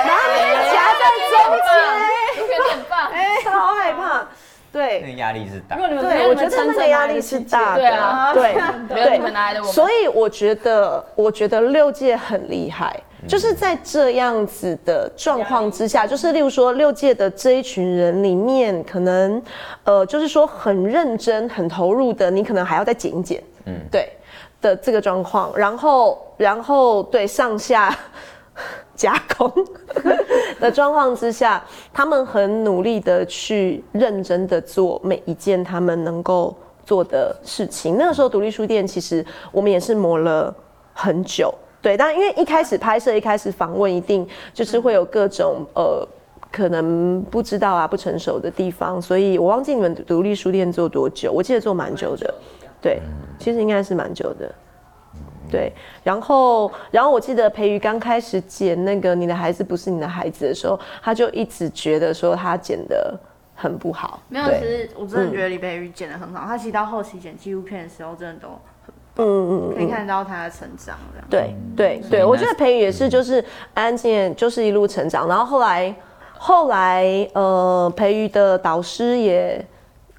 [0.07, 0.41] 然后你
[0.73, 1.37] 夹在中
[1.69, 3.13] 间，有点棒，
[3.45, 4.27] 超害怕。
[4.73, 5.77] 对，那压力是大。
[5.77, 7.81] 对，我觉得那个压力是大的。
[7.81, 8.55] 对啊，对
[8.89, 9.63] 对。
[9.65, 19.43] 所以我觉得，我觉得六届很厉害，就是在这样子的状况之下，就是例如说六届的这一群人里面，可能
[19.83, 23.43] 呃，就是说很认真、很投入的，你可能还要再减一减。
[23.65, 24.09] 嗯，对
[24.61, 27.93] 的这个状况，然后，然后对上下。
[29.01, 29.51] 加 工
[30.61, 37.97] 的状况之下，他们很努力的去认真的做每一件他们能够做的事情。
[37.97, 40.55] 那个时候，独立书店其实我们也是磨了
[40.93, 41.97] 很久，对。
[41.97, 46.07] 但因为一开始拍摄、一开始访问，一定就是会有各种呃
[46.53, 52.35] 可能不知道啊、不成熟的地方，所以我忘记你们独立书店做多久，我记得做蛮久的，
[52.83, 53.01] 对，
[53.39, 54.55] 其实应该是蛮久的。
[55.51, 55.73] 对，
[56.05, 63.19] 然后，然后我记得培瑜刚开始剪那个你的孩子不是你的孩子的时候，他就一直觉得说他剪的
[63.55, 64.21] 很不好。
[64.29, 66.47] 没有，其实我真的觉得李培瑜剪的很好。
[66.47, 69.27] 他其实到后期剪纪录片的时候，真的都很棒。
[69.27, 70.97] 嗯嗯可以看到他的成长。
[71.13, 71.27] 这样。
[71.29, 75.27] 对对对，我觉得培瑜也是，就是安静，就是一路成长。
[75.29, 75.95] 然后后来，
[76.39, 79.65] 后来，呃，培瑜的导师也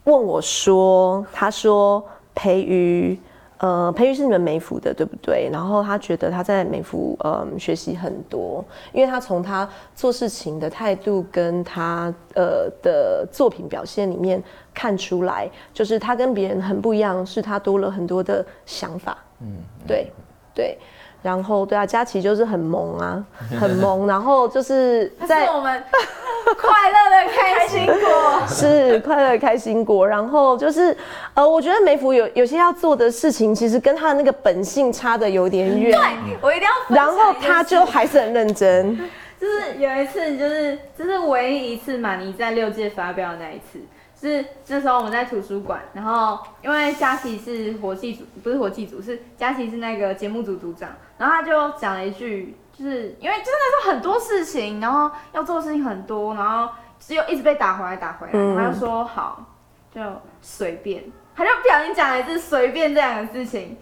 [0.03, 2.03] 问我说，他说
[2.35, 3.19] 培瑜。
[3.61, 5.47] 呃，培育是你们美孚的，对不对？
[5.53, 14.41] 然后他觉得他在美孚，嗯，学习很多，因为他从他做事情的态度跟他呃的作品表现里面
[14.73, 19.15] 看出来，就是他跟别人很不一样，是他多了很多的想法。
[19.41, 20.11] 嗯，对，
[20.55, 20.77] 对。
[21.21, 23.23] 然后，对啊，佳琪就是很萌啊，
[23.59, 24.07] 很萌。
[24.07, 25.83] 然后就是在我们
[26.57, 30.07] 快乐的开心果， 是快乐的开心果。
[30.07, 30.95] 然后就是，
[31.33, 35.91] 呃，我觉得梅芙有有些要做的事情，其实跟他的那个本性差的有点远。
[35.91, 36.01] 对，
[36.41, 36.95] 我一定要。
[36.95, 38.97] 然后他就还是很认真。
[39.39, 43.79] 就是有一次，就是这是唯一一次嘛，你在六届发表的那一次。
[44.21, 59.43] 是那时候我们在图书馆，然后因为佳琪是活计组，不是活计组，是佳琪是那个节目组组长，然后他就讲了一句，就是因为真的是很多事情，然后要做的事情很多，然后只有一直被打回来打回来，他就说好
[59.91, 59.99] 就
[60.39, 61.03] 随便，
[61.35, 63.75] 他就不小心讲了一次随便这两个事情，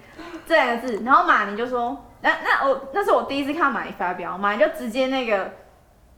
[0.47, 5.52] 这两个字，然后马尼就说，那那我那是我第一次看马尼发表，马尼就直接那个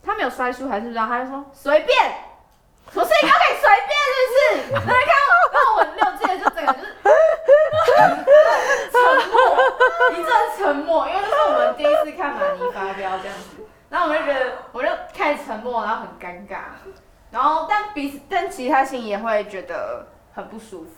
[0.04, 1.98] 他没有摔书还是不知道，他就说随便。
[2.94, 4.86] 我是一个可以随便，是不是？
[4.86, 5.12] 来看，
[5.54, 6.80] 那我六届就整个就
[7.54, 7.60] 是
[8.92, 9.00] 沉
[9.32, 9.38] 默，
[10.12, 16.58] 一阵沉默，因为这是我们第一次看马尼发飙这样子，然后我们就觉得，我就开始沉默，然后很尴尬，
[17.32, 20.90] 然后但彼此但其他星也会觉得很不舒服。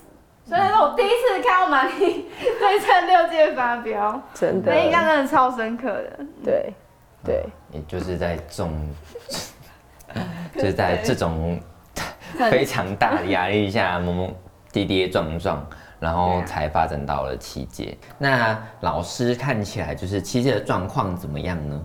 [0.46, 2.30] 所以说我第一次看到玛丽
[2.60, 6.20] 对称六届发飙，真的，那印象真的超深刻的。
[6.44, 6.74] 对，
[7.24, 8.94] 对，也就是在这种，
[10.54, 11.58] 就是在这种
[12.50, 14.30] 非常大的压力下，懵懵
[14.72, 15.66] 跌跌撞撞，
[16.00, 17.98] 然后才发展到了七届。
[18.18, 21.82] 那老师看起来就是七届的状况怎么样呢？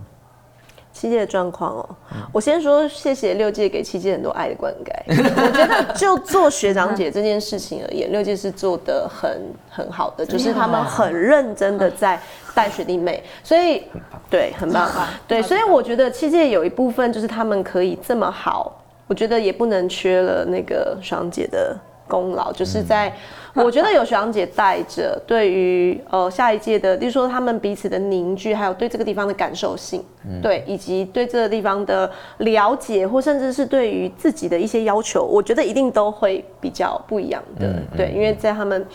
[0.91, 1.89] 七届的状况哦，
[2.33, 4.91] 我先说谢谢六届给七届很多爱的灌溉。
[5.07, 12.19] 我觉得就做学长姐这件事情而言，六届是做的很很好的，就是他们很认真的在
[12.53, 13.83] 带学弟妹，所以
[14.29, 14.89] 对很棒，
[15.27, 18.78] 对，所以我觉得七届有一部分就是他们可以这么好，
[19.09, 23.13] 我觉得也不能缺了那个学长姐的功劳，就是在。
[23.55, 30.05] 我觉得有学长姐带着，对于呃下一届的，例如说他们彼此的凝聚，还有对这个地方的感受性，
[30.41, 38.85] 对，以及对这个地方的了解，或甚至是对于自己的一些要求，我觉得一定都会比较不一样的，对，因为在他们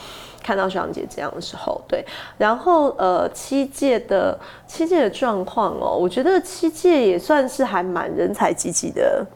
[0.40, 2.03] 看到学长姐这样的时候，对，
[2.38, 9.27] 然后呃七届的七届的状况哦，我觉得七届也算是还蛮人才济济的。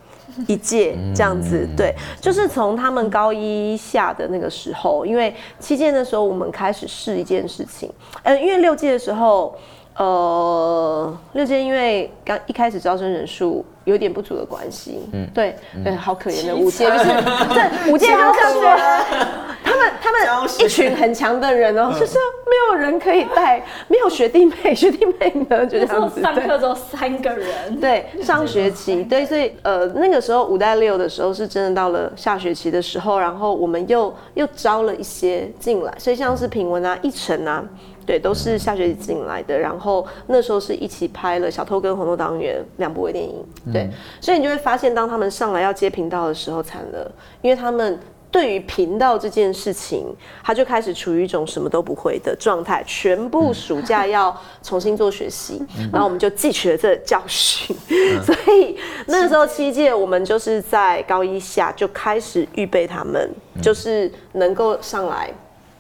[0.47, 9.55] 一届这样子，对，就是从他们高一下的那个时候，因为七届的时候，我们开始试一件事情，嗯，因为六届的时候。
[9.99, 17.05] 呃，六届因为刚一开始招生人数有点不足的关系，嗯，对，对，好可怜的五届，就是
[17.53, 19.27] 对五届刚上学，
[19.69, 37.63] 他们他们一群很强的人哦，就是没有人可以带，没有学弟妹，学弟妹呢 就这样子，上课只有三个人，对，上学期，对，所以呃那个时候五代六的时候是真的到了下学期的时候，然后我们又又招了一些进来，所以像是平文啊、一晨啊。
[38.07, 43.45] 对，都是下学期进来的，然后那时候是一起拍了《小偷》跟《红豆党员》两部微电影。
[43.71, 43.87] 对，
[44.19, 48.01] 所以你就会发现，当他们上来要接频道的时候，惨了，因为他们
[48.31, 50.07] 对于频道这件事情，
[50.43, 55.63] 他就开始处于一种什么都不会的状态，全部暑假要重新做学习，
[55.93, 57.75] 然后我们就汲取了这教训。
[58.23, 63.31] 所以那个时候七届，我们就是在高一下就开始预备他们，
[63.63, 65.31] 就是能够上来。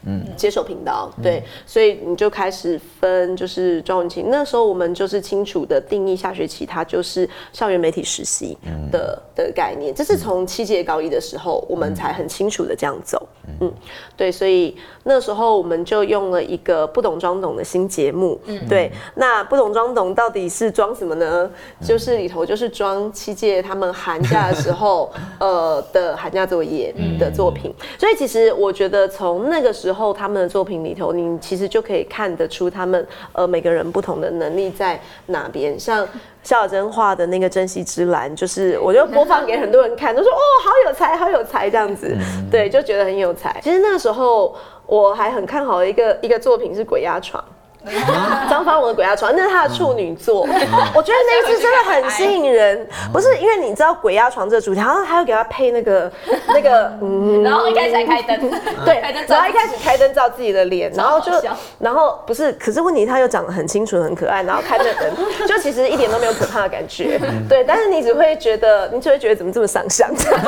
[0.06, 4.30] 嗯，接手频道，对，所以你就开始分，就是庄文清。
[4.30, 8.56] 那时候我们就是清楚的定义，下学期它就是校园媒体实习
[8.90, 9.92] 的的概念。
[9.94, 13.28] 这是从七届高一的时候，我们才很清楚的这样走。
[13.60, 13.72] 嗯，
[14.16, 18.40] 对，所以那时候我们就用了一个不懂装懂的新节目。
[18.46, 21.50] 嗯，对，那不懂装懂到底是装什么呢？
[21.82, 27.74] 就是里头就是装七届他们寒假的时候， 呃的寒假作业的作品。
[27.98, 29.87] 所以其实我觉得从那个时候。
[29.92, 35.78] 后他们的作品里头，你其实就可以看得出他们呃每个人不同的能力在哪边。
[35.78, 36.06] 像
[36.42, 42.16] 肖小珍画的那个珍惜之蓝，就是我就播放给很多人看，都说哦好有才，好有才这样子，
[42.50, 43.60] 对，就觉得很有才。
[43.62, 47.42] 其实那个时候我还很看好的一个一个作品是鬼压床。
[48.50, 50.40] 张发文的鬼压床，那是他的处女作，
[50.94, 52.86] 我觉得那一次真的很吸引人。
[53.12, 56.10] 不是因为你知道鬼压床这个主题，然后还要给他配那个
[56.48, 58.50] 那个，嗯，然后一开始还开灯，
[58.84, 61.32] 对，然后一开始开灯照自己的脸，然后就，
[61.78, 65.10] 然后不是，可是问题他又长得很清纯很可爱，然后开着灯，
[65.46, 70.42] 就其实一点都没有可怕的感觉，对，但是你只会觉得，你只会觉得怎么这么上相，真的，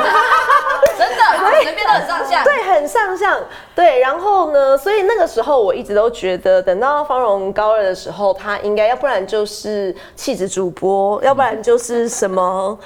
[1.63, 3.39] 人变得很上相，对，很上相，
[3.73, 7.20] 对，然后呢，所以那个时候我一直都觉得，等到方。
[7.25, 12.77] 从高二的时候，他应该要不然就是气质主播，要不然就是什么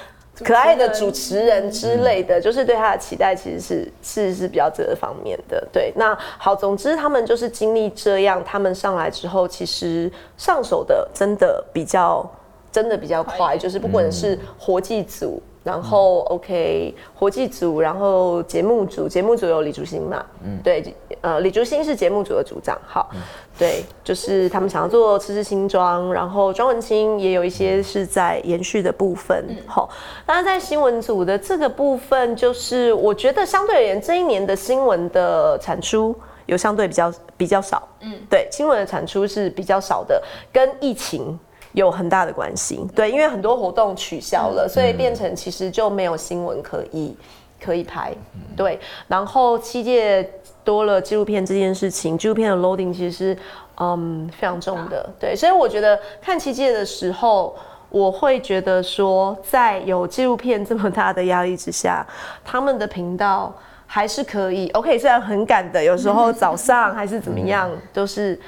[0.44, 5.66] 可爱的主持人之类的，就是对他的期待其实是是是比较这个方面的。
[5.72, 12.28] 对，那好，总之他们就是经历这样，他们上来之后，其实上手的真的比较
[12.70, 15.42] 真的比较快，就是不管是活计组。
[15.66, 20.24] 然后，OK，活计组，然后节目组，节目组有李竹新嘛？
[20.44, 22.78] 嗯，对，呃，李竹新是节目组的组长。
[22.86, 23.10] 好，
[23.58, 29.44] 对，就是他们想要做吃吃新装，然后庄文清也有一些是在延续的部分。
[29.66, 29.90] 好，
[30.24, 36.14] 那在新闻组的这个部分，就是我觉得相对而言，这一年的新闻的产出
[36.46, 37.82] 有相对比较比较少。
[38.02, 41.36] 嗯，对，新闻的产出是比较少的，跟疫情。
[41.76, 47.14] 有很大的关系，对，因为很多活动取消了，所以变成其实就没有新闻可以
[47.62, 48.14] 可以拍，
[48.56, 48.80] 对。
[49.06, 50.26] 然后七届
[50.64, 53.38] 多了纪录片这件事情，纪录片的 loading 其实是
[53.76, 55.36] 嗯非常重的，对。
[55.36, 57.54] 所以我觉得看七届的时候，
[57.90, 62.06] 我会觉得说，在有纪录片这么大的压力之下，
[62.42, 63.54] 他们的频道
[63.86, 68.40] 还是可以 OK，虽然很赶的，有时候早上还是怎么样，都是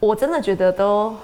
[0.00, 1.14] 我真的觉得都。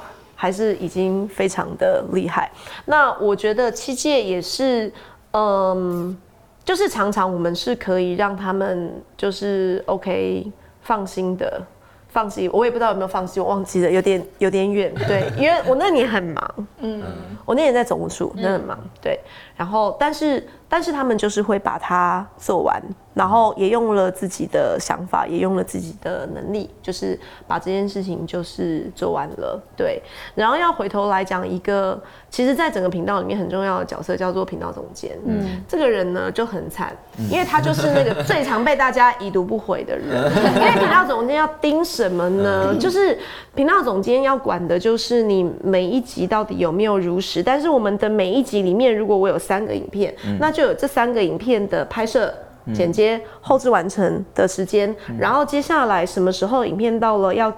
[0.42, 2.50] 还是已经非常的厉害。
[2.86, 4.92] 那我觉得七届也是，
[5.30, 6.18] 嗯，
[6.64, 11.62] 就是常常我们是可以让他们就是 OK 放心的。
[12.08, 14.92] 放心，我也不知道有没有放心，我忘记了，有点有点远。
[15.08, 17.02] 对，因为我那年很忙，嗯，
[17.46, 19.18] 我那年在总务处，那很忙，对。
[19.56, 22.82] 然后，但是但是他们就是会把它做完。
[23.14, 29.62] 然后也用了自己的想法，也用了自己的能力，就是把这件事情就是做完了。
[29.76, 30.00] 对，
[30.34, 35.10] 然后要回头来讲一个，其实，在整个频道里面很重要的角色叫做频道总监。
[35.26, 36.96] 嗯，这个人呢就很惨，
[37.30, 40.08] 因为他就是那个最常被大家已读不回的人。
[40.56, 42.74] 因为频道总监要盯什么呢？
[42.80, 43.18] 就是
[43.54, 47.42] 频道总监要管的就是你每一集到底有没有如实。
[47.42, 52.32] 但是我们的每一集里面，如果我有三个影片，那就有这三个影片的拍摄。
[52.72, 57.52] 剪接、后置完成的时间，然后接下来什么时候影片到了要。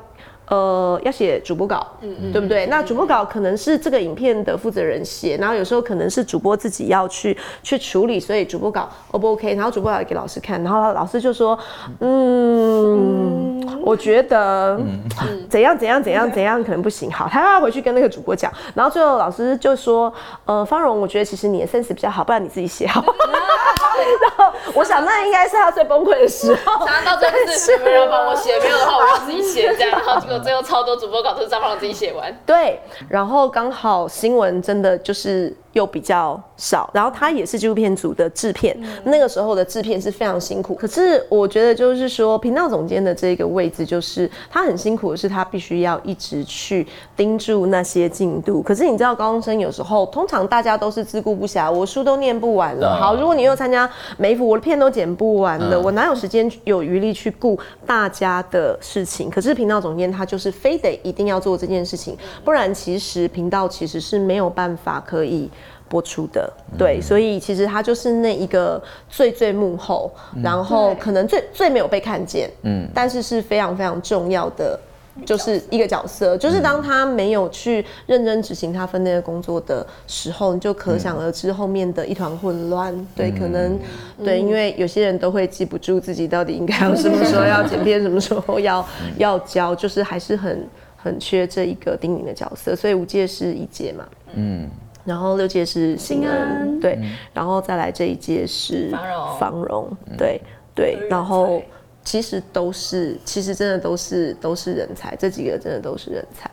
[0.47, 1.87] 呃，要写主播稿，
[2.33, 2.67] 对不对？
[2.67, 9.55] 那主播稿可能是这个影片的负责人写，然后有时候可能是主播自己要去去处理，所以主播稿 O 不 OK？
[9.55, 11.59] 然后主播稿给老师看，然后老师就说，
[12.01, 14.79] 嗯，我觉得
[15.49, 20.13] 怎样怎样怎样怎样可能不行，好，他要回去跟那个主播讲，然后最后老师就说，
[20.45, 23.03] 呃，方荣，我觉得其实你的 sense 比较好，不然你自己写好。
[24.21, 30.39] 然后我想那应该是他最崩溃的时候，想到最后是没人帮我写，没有的话我要自己写这样，然后结果。
[30.39, 35.55] 最后超多主播稿都是张胖自己写完，对，然后刚好新闻真的就是。
[35.75, 40.75] 又比较少，然后他也是纪录片组的制片，那个时候的制片是非常辛苦。
[40.75, 48.63] 可是我觉得就是说，频道总监的这个位置，就是他很辛苦的是，他必须要一直去盯住那些进度。
[48.63, 52.97] 可是你知道，高中生有时候通常大家都是自顾不暇，我书都念不完了。
[52.97, 59.29] 好，如果你又参加每幅，我的片都剪不完了，我哪有时间有余力去顾大家的事情？
[59.29, 65.51] 可是频道总监他就是非得一定要做这件事情，不然其实频道其实是没有办法可以。
[65.95, 74.77] 播出的对，所以其实他就是那一个最最幕后，然后可能最最没有被看见，嗯，但是是非常非常重要的，
[75.25, 76.37] 就是一个角色。
[76.37, 82.93] 就是当他没有去认真执行他分内的工作的时候，你就可想而知后面的一团混乱。
[83.15, 83.79] 对，可能
[84.25, 88.85] 对，因为有些人都会记不住自己到底应该要什么时候要剪片，什么时候要
[89.17, 92.75] 要交，就是还是很很缺这一个叮咛的角色。
[92.75, 94.69] 所以五届是一届嘛，嗯。
[95.05, 96.99] 然后六届是新安，对，
[97.35, 100.41] 然后再来这一届是方荣，方荣，对
[100.75, 101.63] 对，然后
[102.03, 106.51] 其实都是，其实真的都是都是人才，这几个真的都是人才，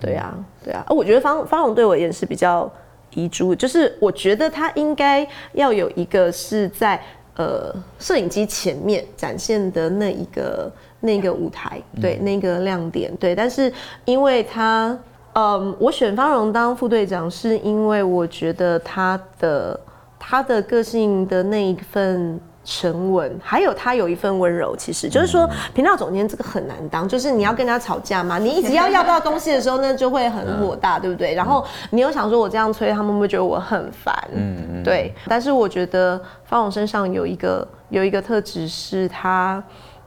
[0.00, 2.68] 对啊，对啊，我觉得方方荣对我而言是比较
[3.14, 7.00] 遗珠，就是我觉得他应该要有一个是在
[7.36, 13.72] 呃摄影机前面展现的那一个那个舞台，对，那个亮点，对，但是
[14.04, 14.98] 因为他。
[15.34, 19.80] 嗯，我选方荣当副队长，是因为我觉得他的
[20.18, 24.76] 他的个性的那一份沉稳，还有他有一份温柔。
[24.76, 31.34] 其实就是说，频道总监这个很难当，就是你要跟他吵架嘛，你一直要要不到东西的时候，呢就会很火大，对不对？
[31.34, 35.14] 然后你又想说我这样催，他们会觉得我很烦，嗯嗯，对。
[35.26, 39.62] 但是我觉得方荣身上有一个有一个特质是他。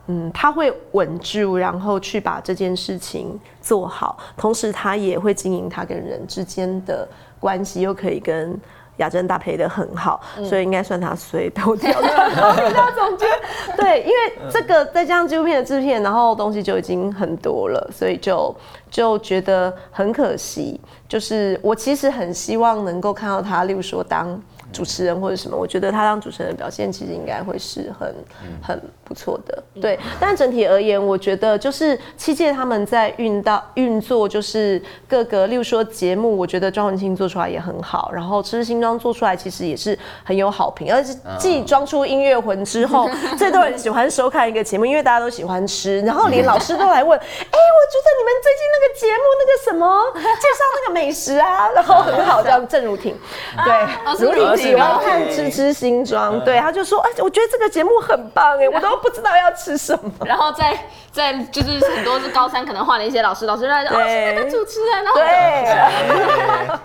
[0.07, 7.07] 嗯，他会稳住，然后去把这件事情做好，同时他也会经营他跟人之间的
[7.39, 8.55] 关系，又可以跟
[8.97, 13.27] 雅珍搭配的很好，所以应该算他随头掉的那总监。
[13.75, 18.55] 对，因为这个再加上纪录片的制片，然后东西就已经很多了，所以就
[18.91, 20.79] 就觉得很可惜。
[21.07, 24.39] 就是我其实很希望能够看到他，例如说当。
[24.73, 28.15] 主持人或者什么，我觉得他当主持人的表现其实应该会是很
[28.61, 29.97] 很不错的，对。
[30.19, 53.15] 但整体而言，我觉得就是七届他们在运到运作，就是各个，例如说节目，我觉得庄文清做出来也很好，然后吃新装做出来其实也是很有好评，而且继装出音乐魂之后，最多人喜欢收看一个节目，因为大家都喜欢吃，然后连老师都来问，哎，我觉得你们最近那个节目那个什么介绍那个美食啊，然后很好，叫郑如婷，
[53.63, 54.54] 对，如婷。
[54.55, 60.11] 喜欢看吃吃新装，对，他就说，哎，我觉得这个节目很棒，哎， 我都不知道要吃什么。
[60.25, 60.77] 然后在
[61.11, 65.27] 在就是很多是高三可能换了一些老师，老师来说，哦，是那个主持人，然后对，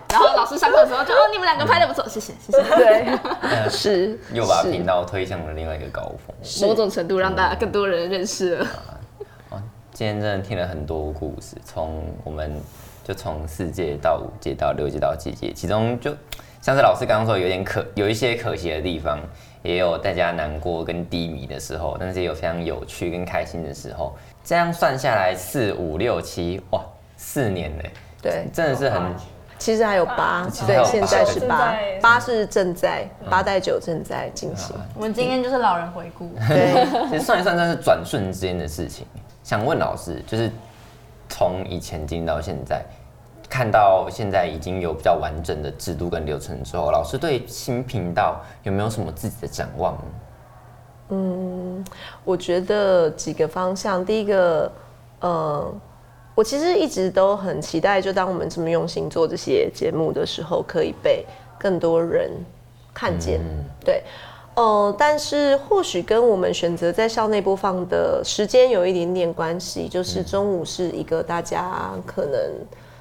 [0.10, 3.18] 然后老师上课的时候就，哦，你们两个拍的不错，谢谢，谢谢，对，
[3.70, 8.66] 是，又把频道推向了另外一个高峰，某种程度让大家更多人认识了。
[9.50, 9.62] 哦，
[9.92, 12.60] 今天真的听了很多故事，从我们
[13.04, 16.14] 就从四届到五届到六届到七届，其中就。
[16.60, 19.18] 像是老师刚刚说，有点可有一些可惜的地方，
[19.62, 24.14] 也有大家难过跟低迷的时候，但是也有非常有趣跟开心的时候。
[24.44, 26.82] 这样算下来，四五六七，哇，
[27.16, 27.84] 四年呢？
[28.22, 29.02] 对，真的是很
[29.58, 34.74] 其实还有八，对，现在是八，八是正在八代九正在进行。
[34.94, 39.06] 我们今天就是老人回顾，对， 其实算一算，算是转瞬之间的事情。
[39.42, 40.50] 想问老师，就是
[41.28, 42.82] 从以前进到现在，
[43.50, 49.98] 看到现在已经有比较完整的制度跟流程之后，老师对新频道有没有什么自己的展望？
[51.08, 51.84] 嗯，
[52.24, 54.72] 我觉得几个方向，第一个，
[55.20, 55.74] 呃。
[56.36, 61.26] 我其实一直都很期待，就当我们这么用心做这些节目的时候，可以被
[61.58, 62.30] 更多人
[62.94, 63.40] 看见。
[63.84, 64.02] 对，
[64.54, 72.40] 哦，但是或许跟我们选择在校内播放的时间有一点点关系，就是中午是一个大家可能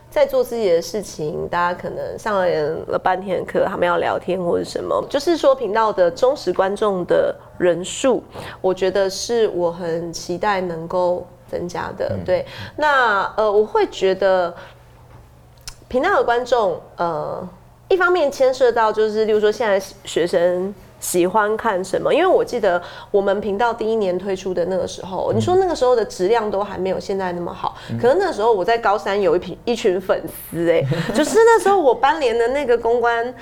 [0.09, 2.47] 在做自己的事情，大家可能上了
[2.87, 8.23] 了半天的课，他们要聊天或者什么，就是说频道的忠实观众的人数，
[8.61, 11.25] 我觉得是我很期待能够。
[11.49, 12.45] 增加的对，
[12.75, 14.53] 那呃，我会觉得
[15.87, 17.49] 频道的观众，呃，
[17.87, 22.81] 一方面牵涉到就是，例如说现在学生喜欢看什么，因为我记得
[23.11, 30.83] 我们频道第一年推出的那个时候，你说那个时候的质量都还没有现在那么好，可是那时候我在高三有一群一群粉丝，哎，
[31.13, 33.33] 就是那时候我班联的那个公关。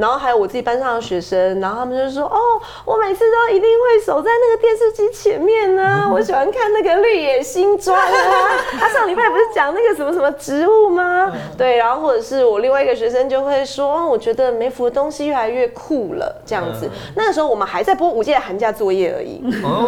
[0.00, 2.38] 然后还有我自己班上的学生，然后他们就说：“哦，
[2.86, 6.08] 我每次都一定会守在那个电视机前面呢。
[6.10, 8.12] 我喜欢看那个绿野新庄啊。
[8.80, 11.30] 他上礼拜不是讲那个什么什么植物吗？
[11.58, 16.88] 对，然后或者是我另外一个学生就会说：我觉得梅福的东西越来越酷了，这样子。
[17.14, 19.42] 那个时候我们还在播五届寒假作业而已。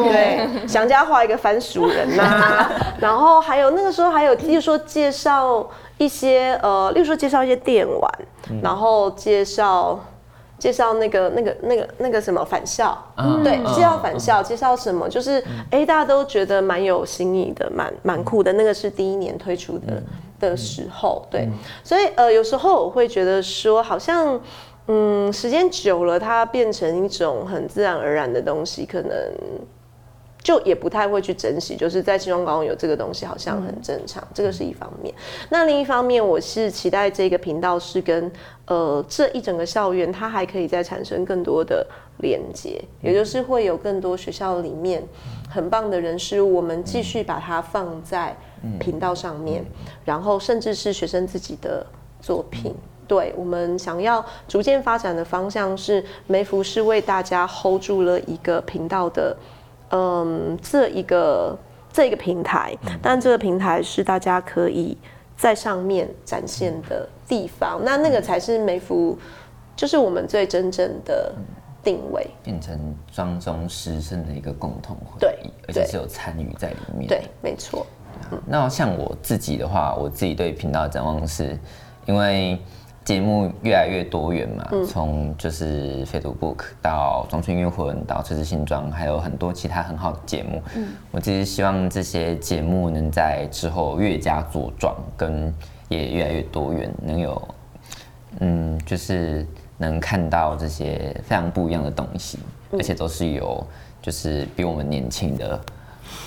[0.05, 2.71] 对，想家画一个番薯人呐。
[3.01, 5.67] 然后还有那个时候还有，例如说介绍。
[5.99, 8.11] 一些呃，例如说介绍一些电玩，
[8.63, 9.99] 然后介绍
[10.59, 12.97] 介绍那个那个那个那个什么返校，
[13.43, 18.53] 对，介绍返校，介绍什么，就是哎，大家都觉得蛮有新意的，蛮蛮酷的。
[18.53, 20.03] 那个是第一年推出的
[20.39, 21.49] 的时候，对，
[21.83, 24.41] 所以呃，有时候我会觉得说，好像
[24.87, 29.11] 嗯，时间久了，它变成一种很自然而然的东西，可能。
[30.43, 34.27] 就也不太会去珍惜，就是在新庄高中有这个东西，好像很正常。
[34.35, 35.15] 这个是一方面。
[35.51, 38.31] 那另一方面，我是期待这个频道是跟
[38.67, 41.87] 呃这一整个校园，它还可以再产生更多的
[42.19, 45.03] 连接，也就是会有更多学校里面
[45.49, 48.37] 很棒的人事物，我们继续把它放在
[48.81, 49.65] 频道上面，
[50.05, 51.87] 然后甚至是学生自己的
[52.21, 52.75] 作品。
[53.07, 59.37] 对我们想要逐渐发展的方向是，梅福是为大家 hold 住了一个频道的。
[59.93, 61.57] 嗯，这一个
[61.93, 64.97] 这一个平台，但这个平台是大家可以
[65.37, 69.19] 在上面展现的地方，那那个才是美孚，
[69.77, 71.35] 就是我们最真正的
[71.85, 77.87] 定位，变成庄中师生的一个共同回忆，对，而且是有参与在里面，对，没错。
[78.47, 81.59] 那像我自己的话，我自己对频道的展望是，
[82.07, 82.59] 因为。
[83.05, 90.63] 节目越来越多元嘛，从就是飞读 book 到中村音乐魂到车子新装，还有很多其他很好的节目。
[90.77, 95.53] 嗯，我其实希望这些节目能在之后越加茁壮，跟
[95.89, 97.49] 也越来越多元，能有
[98.39, 99.45] 嗯，就是
[99.79, 102.39] 能看到这些非常不一样的东西，
[102.71, 103.67] 而且都是有
[104.01, 105.61] 就是比我们年轻的。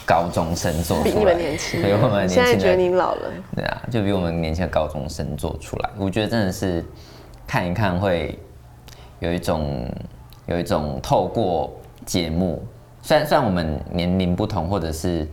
[0.05, 2.35] 高中生做出来，比你们年轻，比我们年轻。
[2.35, 3.31] 现在觉得你老了。
[3.55, 6.85] 对啊，就比我们年轻的高中生做出来，我觉得真的是
[7.47, 8.37] 看一看会
[9.19, 9.89] 有一种
[10.45, 11.73] 有一种透过
[12.05, 12.63] 节目，
[13.01, 15.27] 虽然虽然我们年龄不同，或者是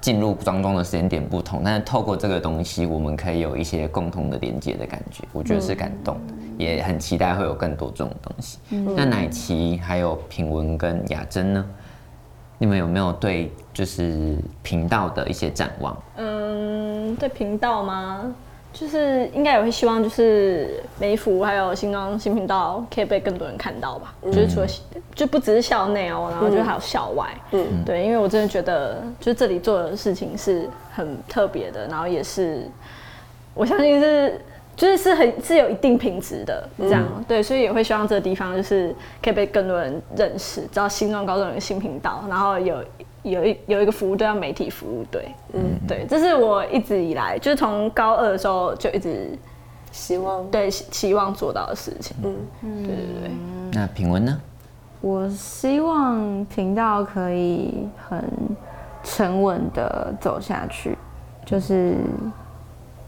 [0.00, 8.58] 进入当中的时间点不同，但是透过这个东西，我们可以有一些共同的连接的感觉，我觉得是感动的，也很期待会有更多这种东西。
[8.96, 11.64] 那奶琪还有品文跟雅珍呢？
[12.58, 15.96] 你们有没有对就是频道的一些展望？
[16.16, 18.34] 嗯，对频道吗？
[18.72, 24.14] 就是应该也会希望，就是美服还有新装新频道可以被更多人看到吧。
[24.24, 24.66] 就是除了
[25.14, 27.28] 就不只是校内哦，然后就还有校外。
[27.52, 32.62] 嗯，对，因为我真的觉得，就这里做的事情是很特别的，然后也是
[33.54, 34.40] 我相信是。
[34.76, 42.84] 就是是很是有一定品质的这样，对，所以也会希望这个地方就是可以被更多人认识，知道新庄高中有个新频道，然后有
[43.22, 49.30] 有一有一个服务队叫媒体服务队，嗯，对，这是我一直以来就是从高二的时候就一直
[49.92, 53.30] 希望对希望做到的事情，嗯，对对对。
[53.72, 54.38] 那平文呢？
[55.00, 58.22] 我希望频道可以很
[59.02, 60.98] 沉稳的走下去，
[61.46, 61.96] 就是。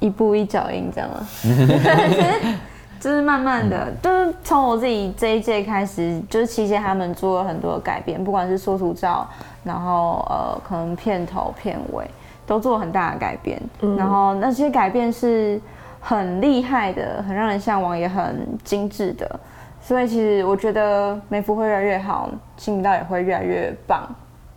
[0.00, 1.28] 一步一脚印，这样吗？
[3.00, 9.24] 就是慢慢的，就是从我自己这一届开始，就是期间他们做了很多改变，不管是缩图照，
[9.62, 12.04] 然后呃，可能片头片尾
[12.44, 13.60] 都做了很大的改变。
[13.96, 15.60] 然后那些改变是
[16.00, 19.38] 很厉害的，很让人向往，也很精致的。
[19.80, 24.08] 所以其实我觉得美孚会越来越好，新频道也会越来越棒。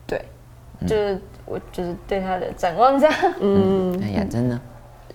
[0.08, 0.20] 对，
[0.88, 3.16] 就是我就是对他的展望这样。
[3.40, 4.60] 嗯，哎呀，真的，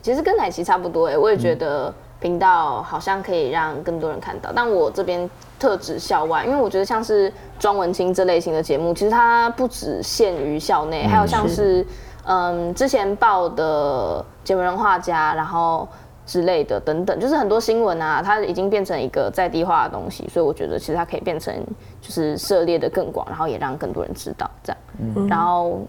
[0.07, 4.53] 其实跟奶昔差不多哎，我也觉得频道好像可以让更多人看到。
[4.55, 5.29] 但我这边
[5.59, 11.85] 特指校外，因为我觉得像是庄文清这类型的节目，其实它不只限于校内，还有像是
[12.25, 15.89] 嗯之前报的节目人画家，然后。
[16.29, 21.55] 之类的等等，就是很多新闻啊，它已经变成一个在地化的东西，所以我觉得其实它可以变成
[22.01, 25.29] 就是涉猎的更广，然后也让更多人知道这样。
[25.29, 25.83] 然后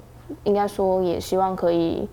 [0.44, 2.08] 应该说也希望可以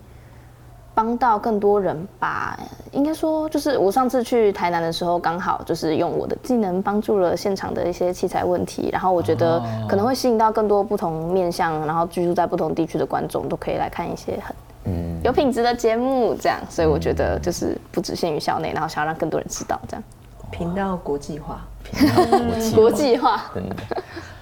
[0.95, 2.59] 帮到更多人吧。
[2.93, 14.57] 应该说就是我上次去台南的时候，刚好就是用我的技能帮助了现场的一些器材问题，然后我觉得可能会吸引到更多不同面向，然后居住在不同地区的观众都可以来看一些很。
[14.87, 20.03] 嗯，有品质的节目这样，所以我觉得就是不只限于校内，然后想要让更多人知道这样。
[20.51, 23.77] 频道国际化，频道国际国际化，真的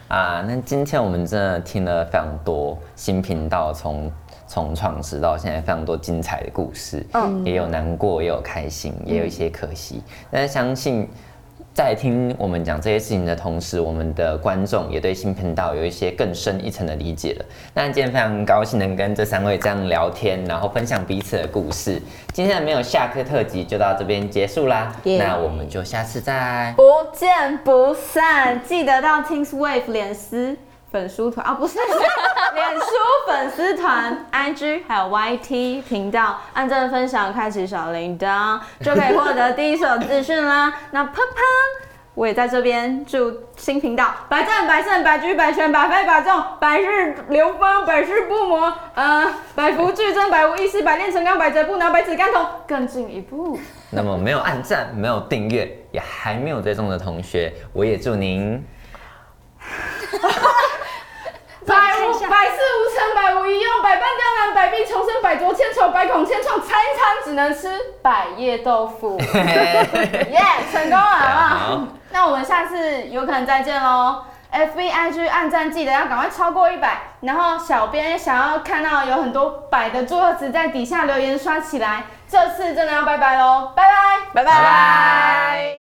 [0.08, 0.44] 啊！
[0.46, 4.12] 那今天我们真的听了非常多新频道从
[4.46, 11.08] 从创始到现在非常多精彩的故事，嗯，也有难过，也有开心，也有一些可惜，但是相信。
[11.74, 17.44] 在听我们讲这些事情的同时，我们的观众也对新频道有一些更深一层的理解了。
[17.72, 21.98] 那今天非常高兴能跟这三位这样聊天，然后分享彼此的故事。
[22.30, 26.82] 今天的没有下课特辑就到这边结束啦，那我们就下次再不
[27.16, 28.60] 见不散。
[28.62, 30.54] 记得到 Teams Wave 脸丝。
[30.92, 31.78] 粉丝团啊，不是
[32.54, 32.86] 脸书
[33.26, 40.72] 粉丝团、IG 还有 YT 频道，按赞分享，开启小铃铛，就可以获得第一手资讯啦。
[40.92, 41.40] 那啪啪，
[42.14, 53.58] 我也在这边祝新频道百战百胜、百局百全、百飞百中、百日流芳、百世不磨，呃，百福俱增、百无一失、百炼成钢、百折不挠、百尺竿头更进一步。
[53.88, 58.62] 那么没有按赞、没有订阅、也还没有追踪的同学，我也祝您。
[61.66, 67.68] 百无百事无成，百无一用，百般刁难，百病重生，百浊千愁，百孔千疮，餐餐只能吃
[68.02, 69.18] 百叶豆腐。
[69.18, 70.42] 耶，
[70.72, 71.88] 成功了，好不好？
[72.10, 74.24] 那我们下次有可能再见喽。
[74.50, 82.04] F B I G 按赞记得要赶快超过一百，然后小编想要看到有很多百的桌子在底下留言刷起来。
[82.28, 83.82] 这次真的要拜拜喽，拜
[84.34, 85.78] 拜，拜拜。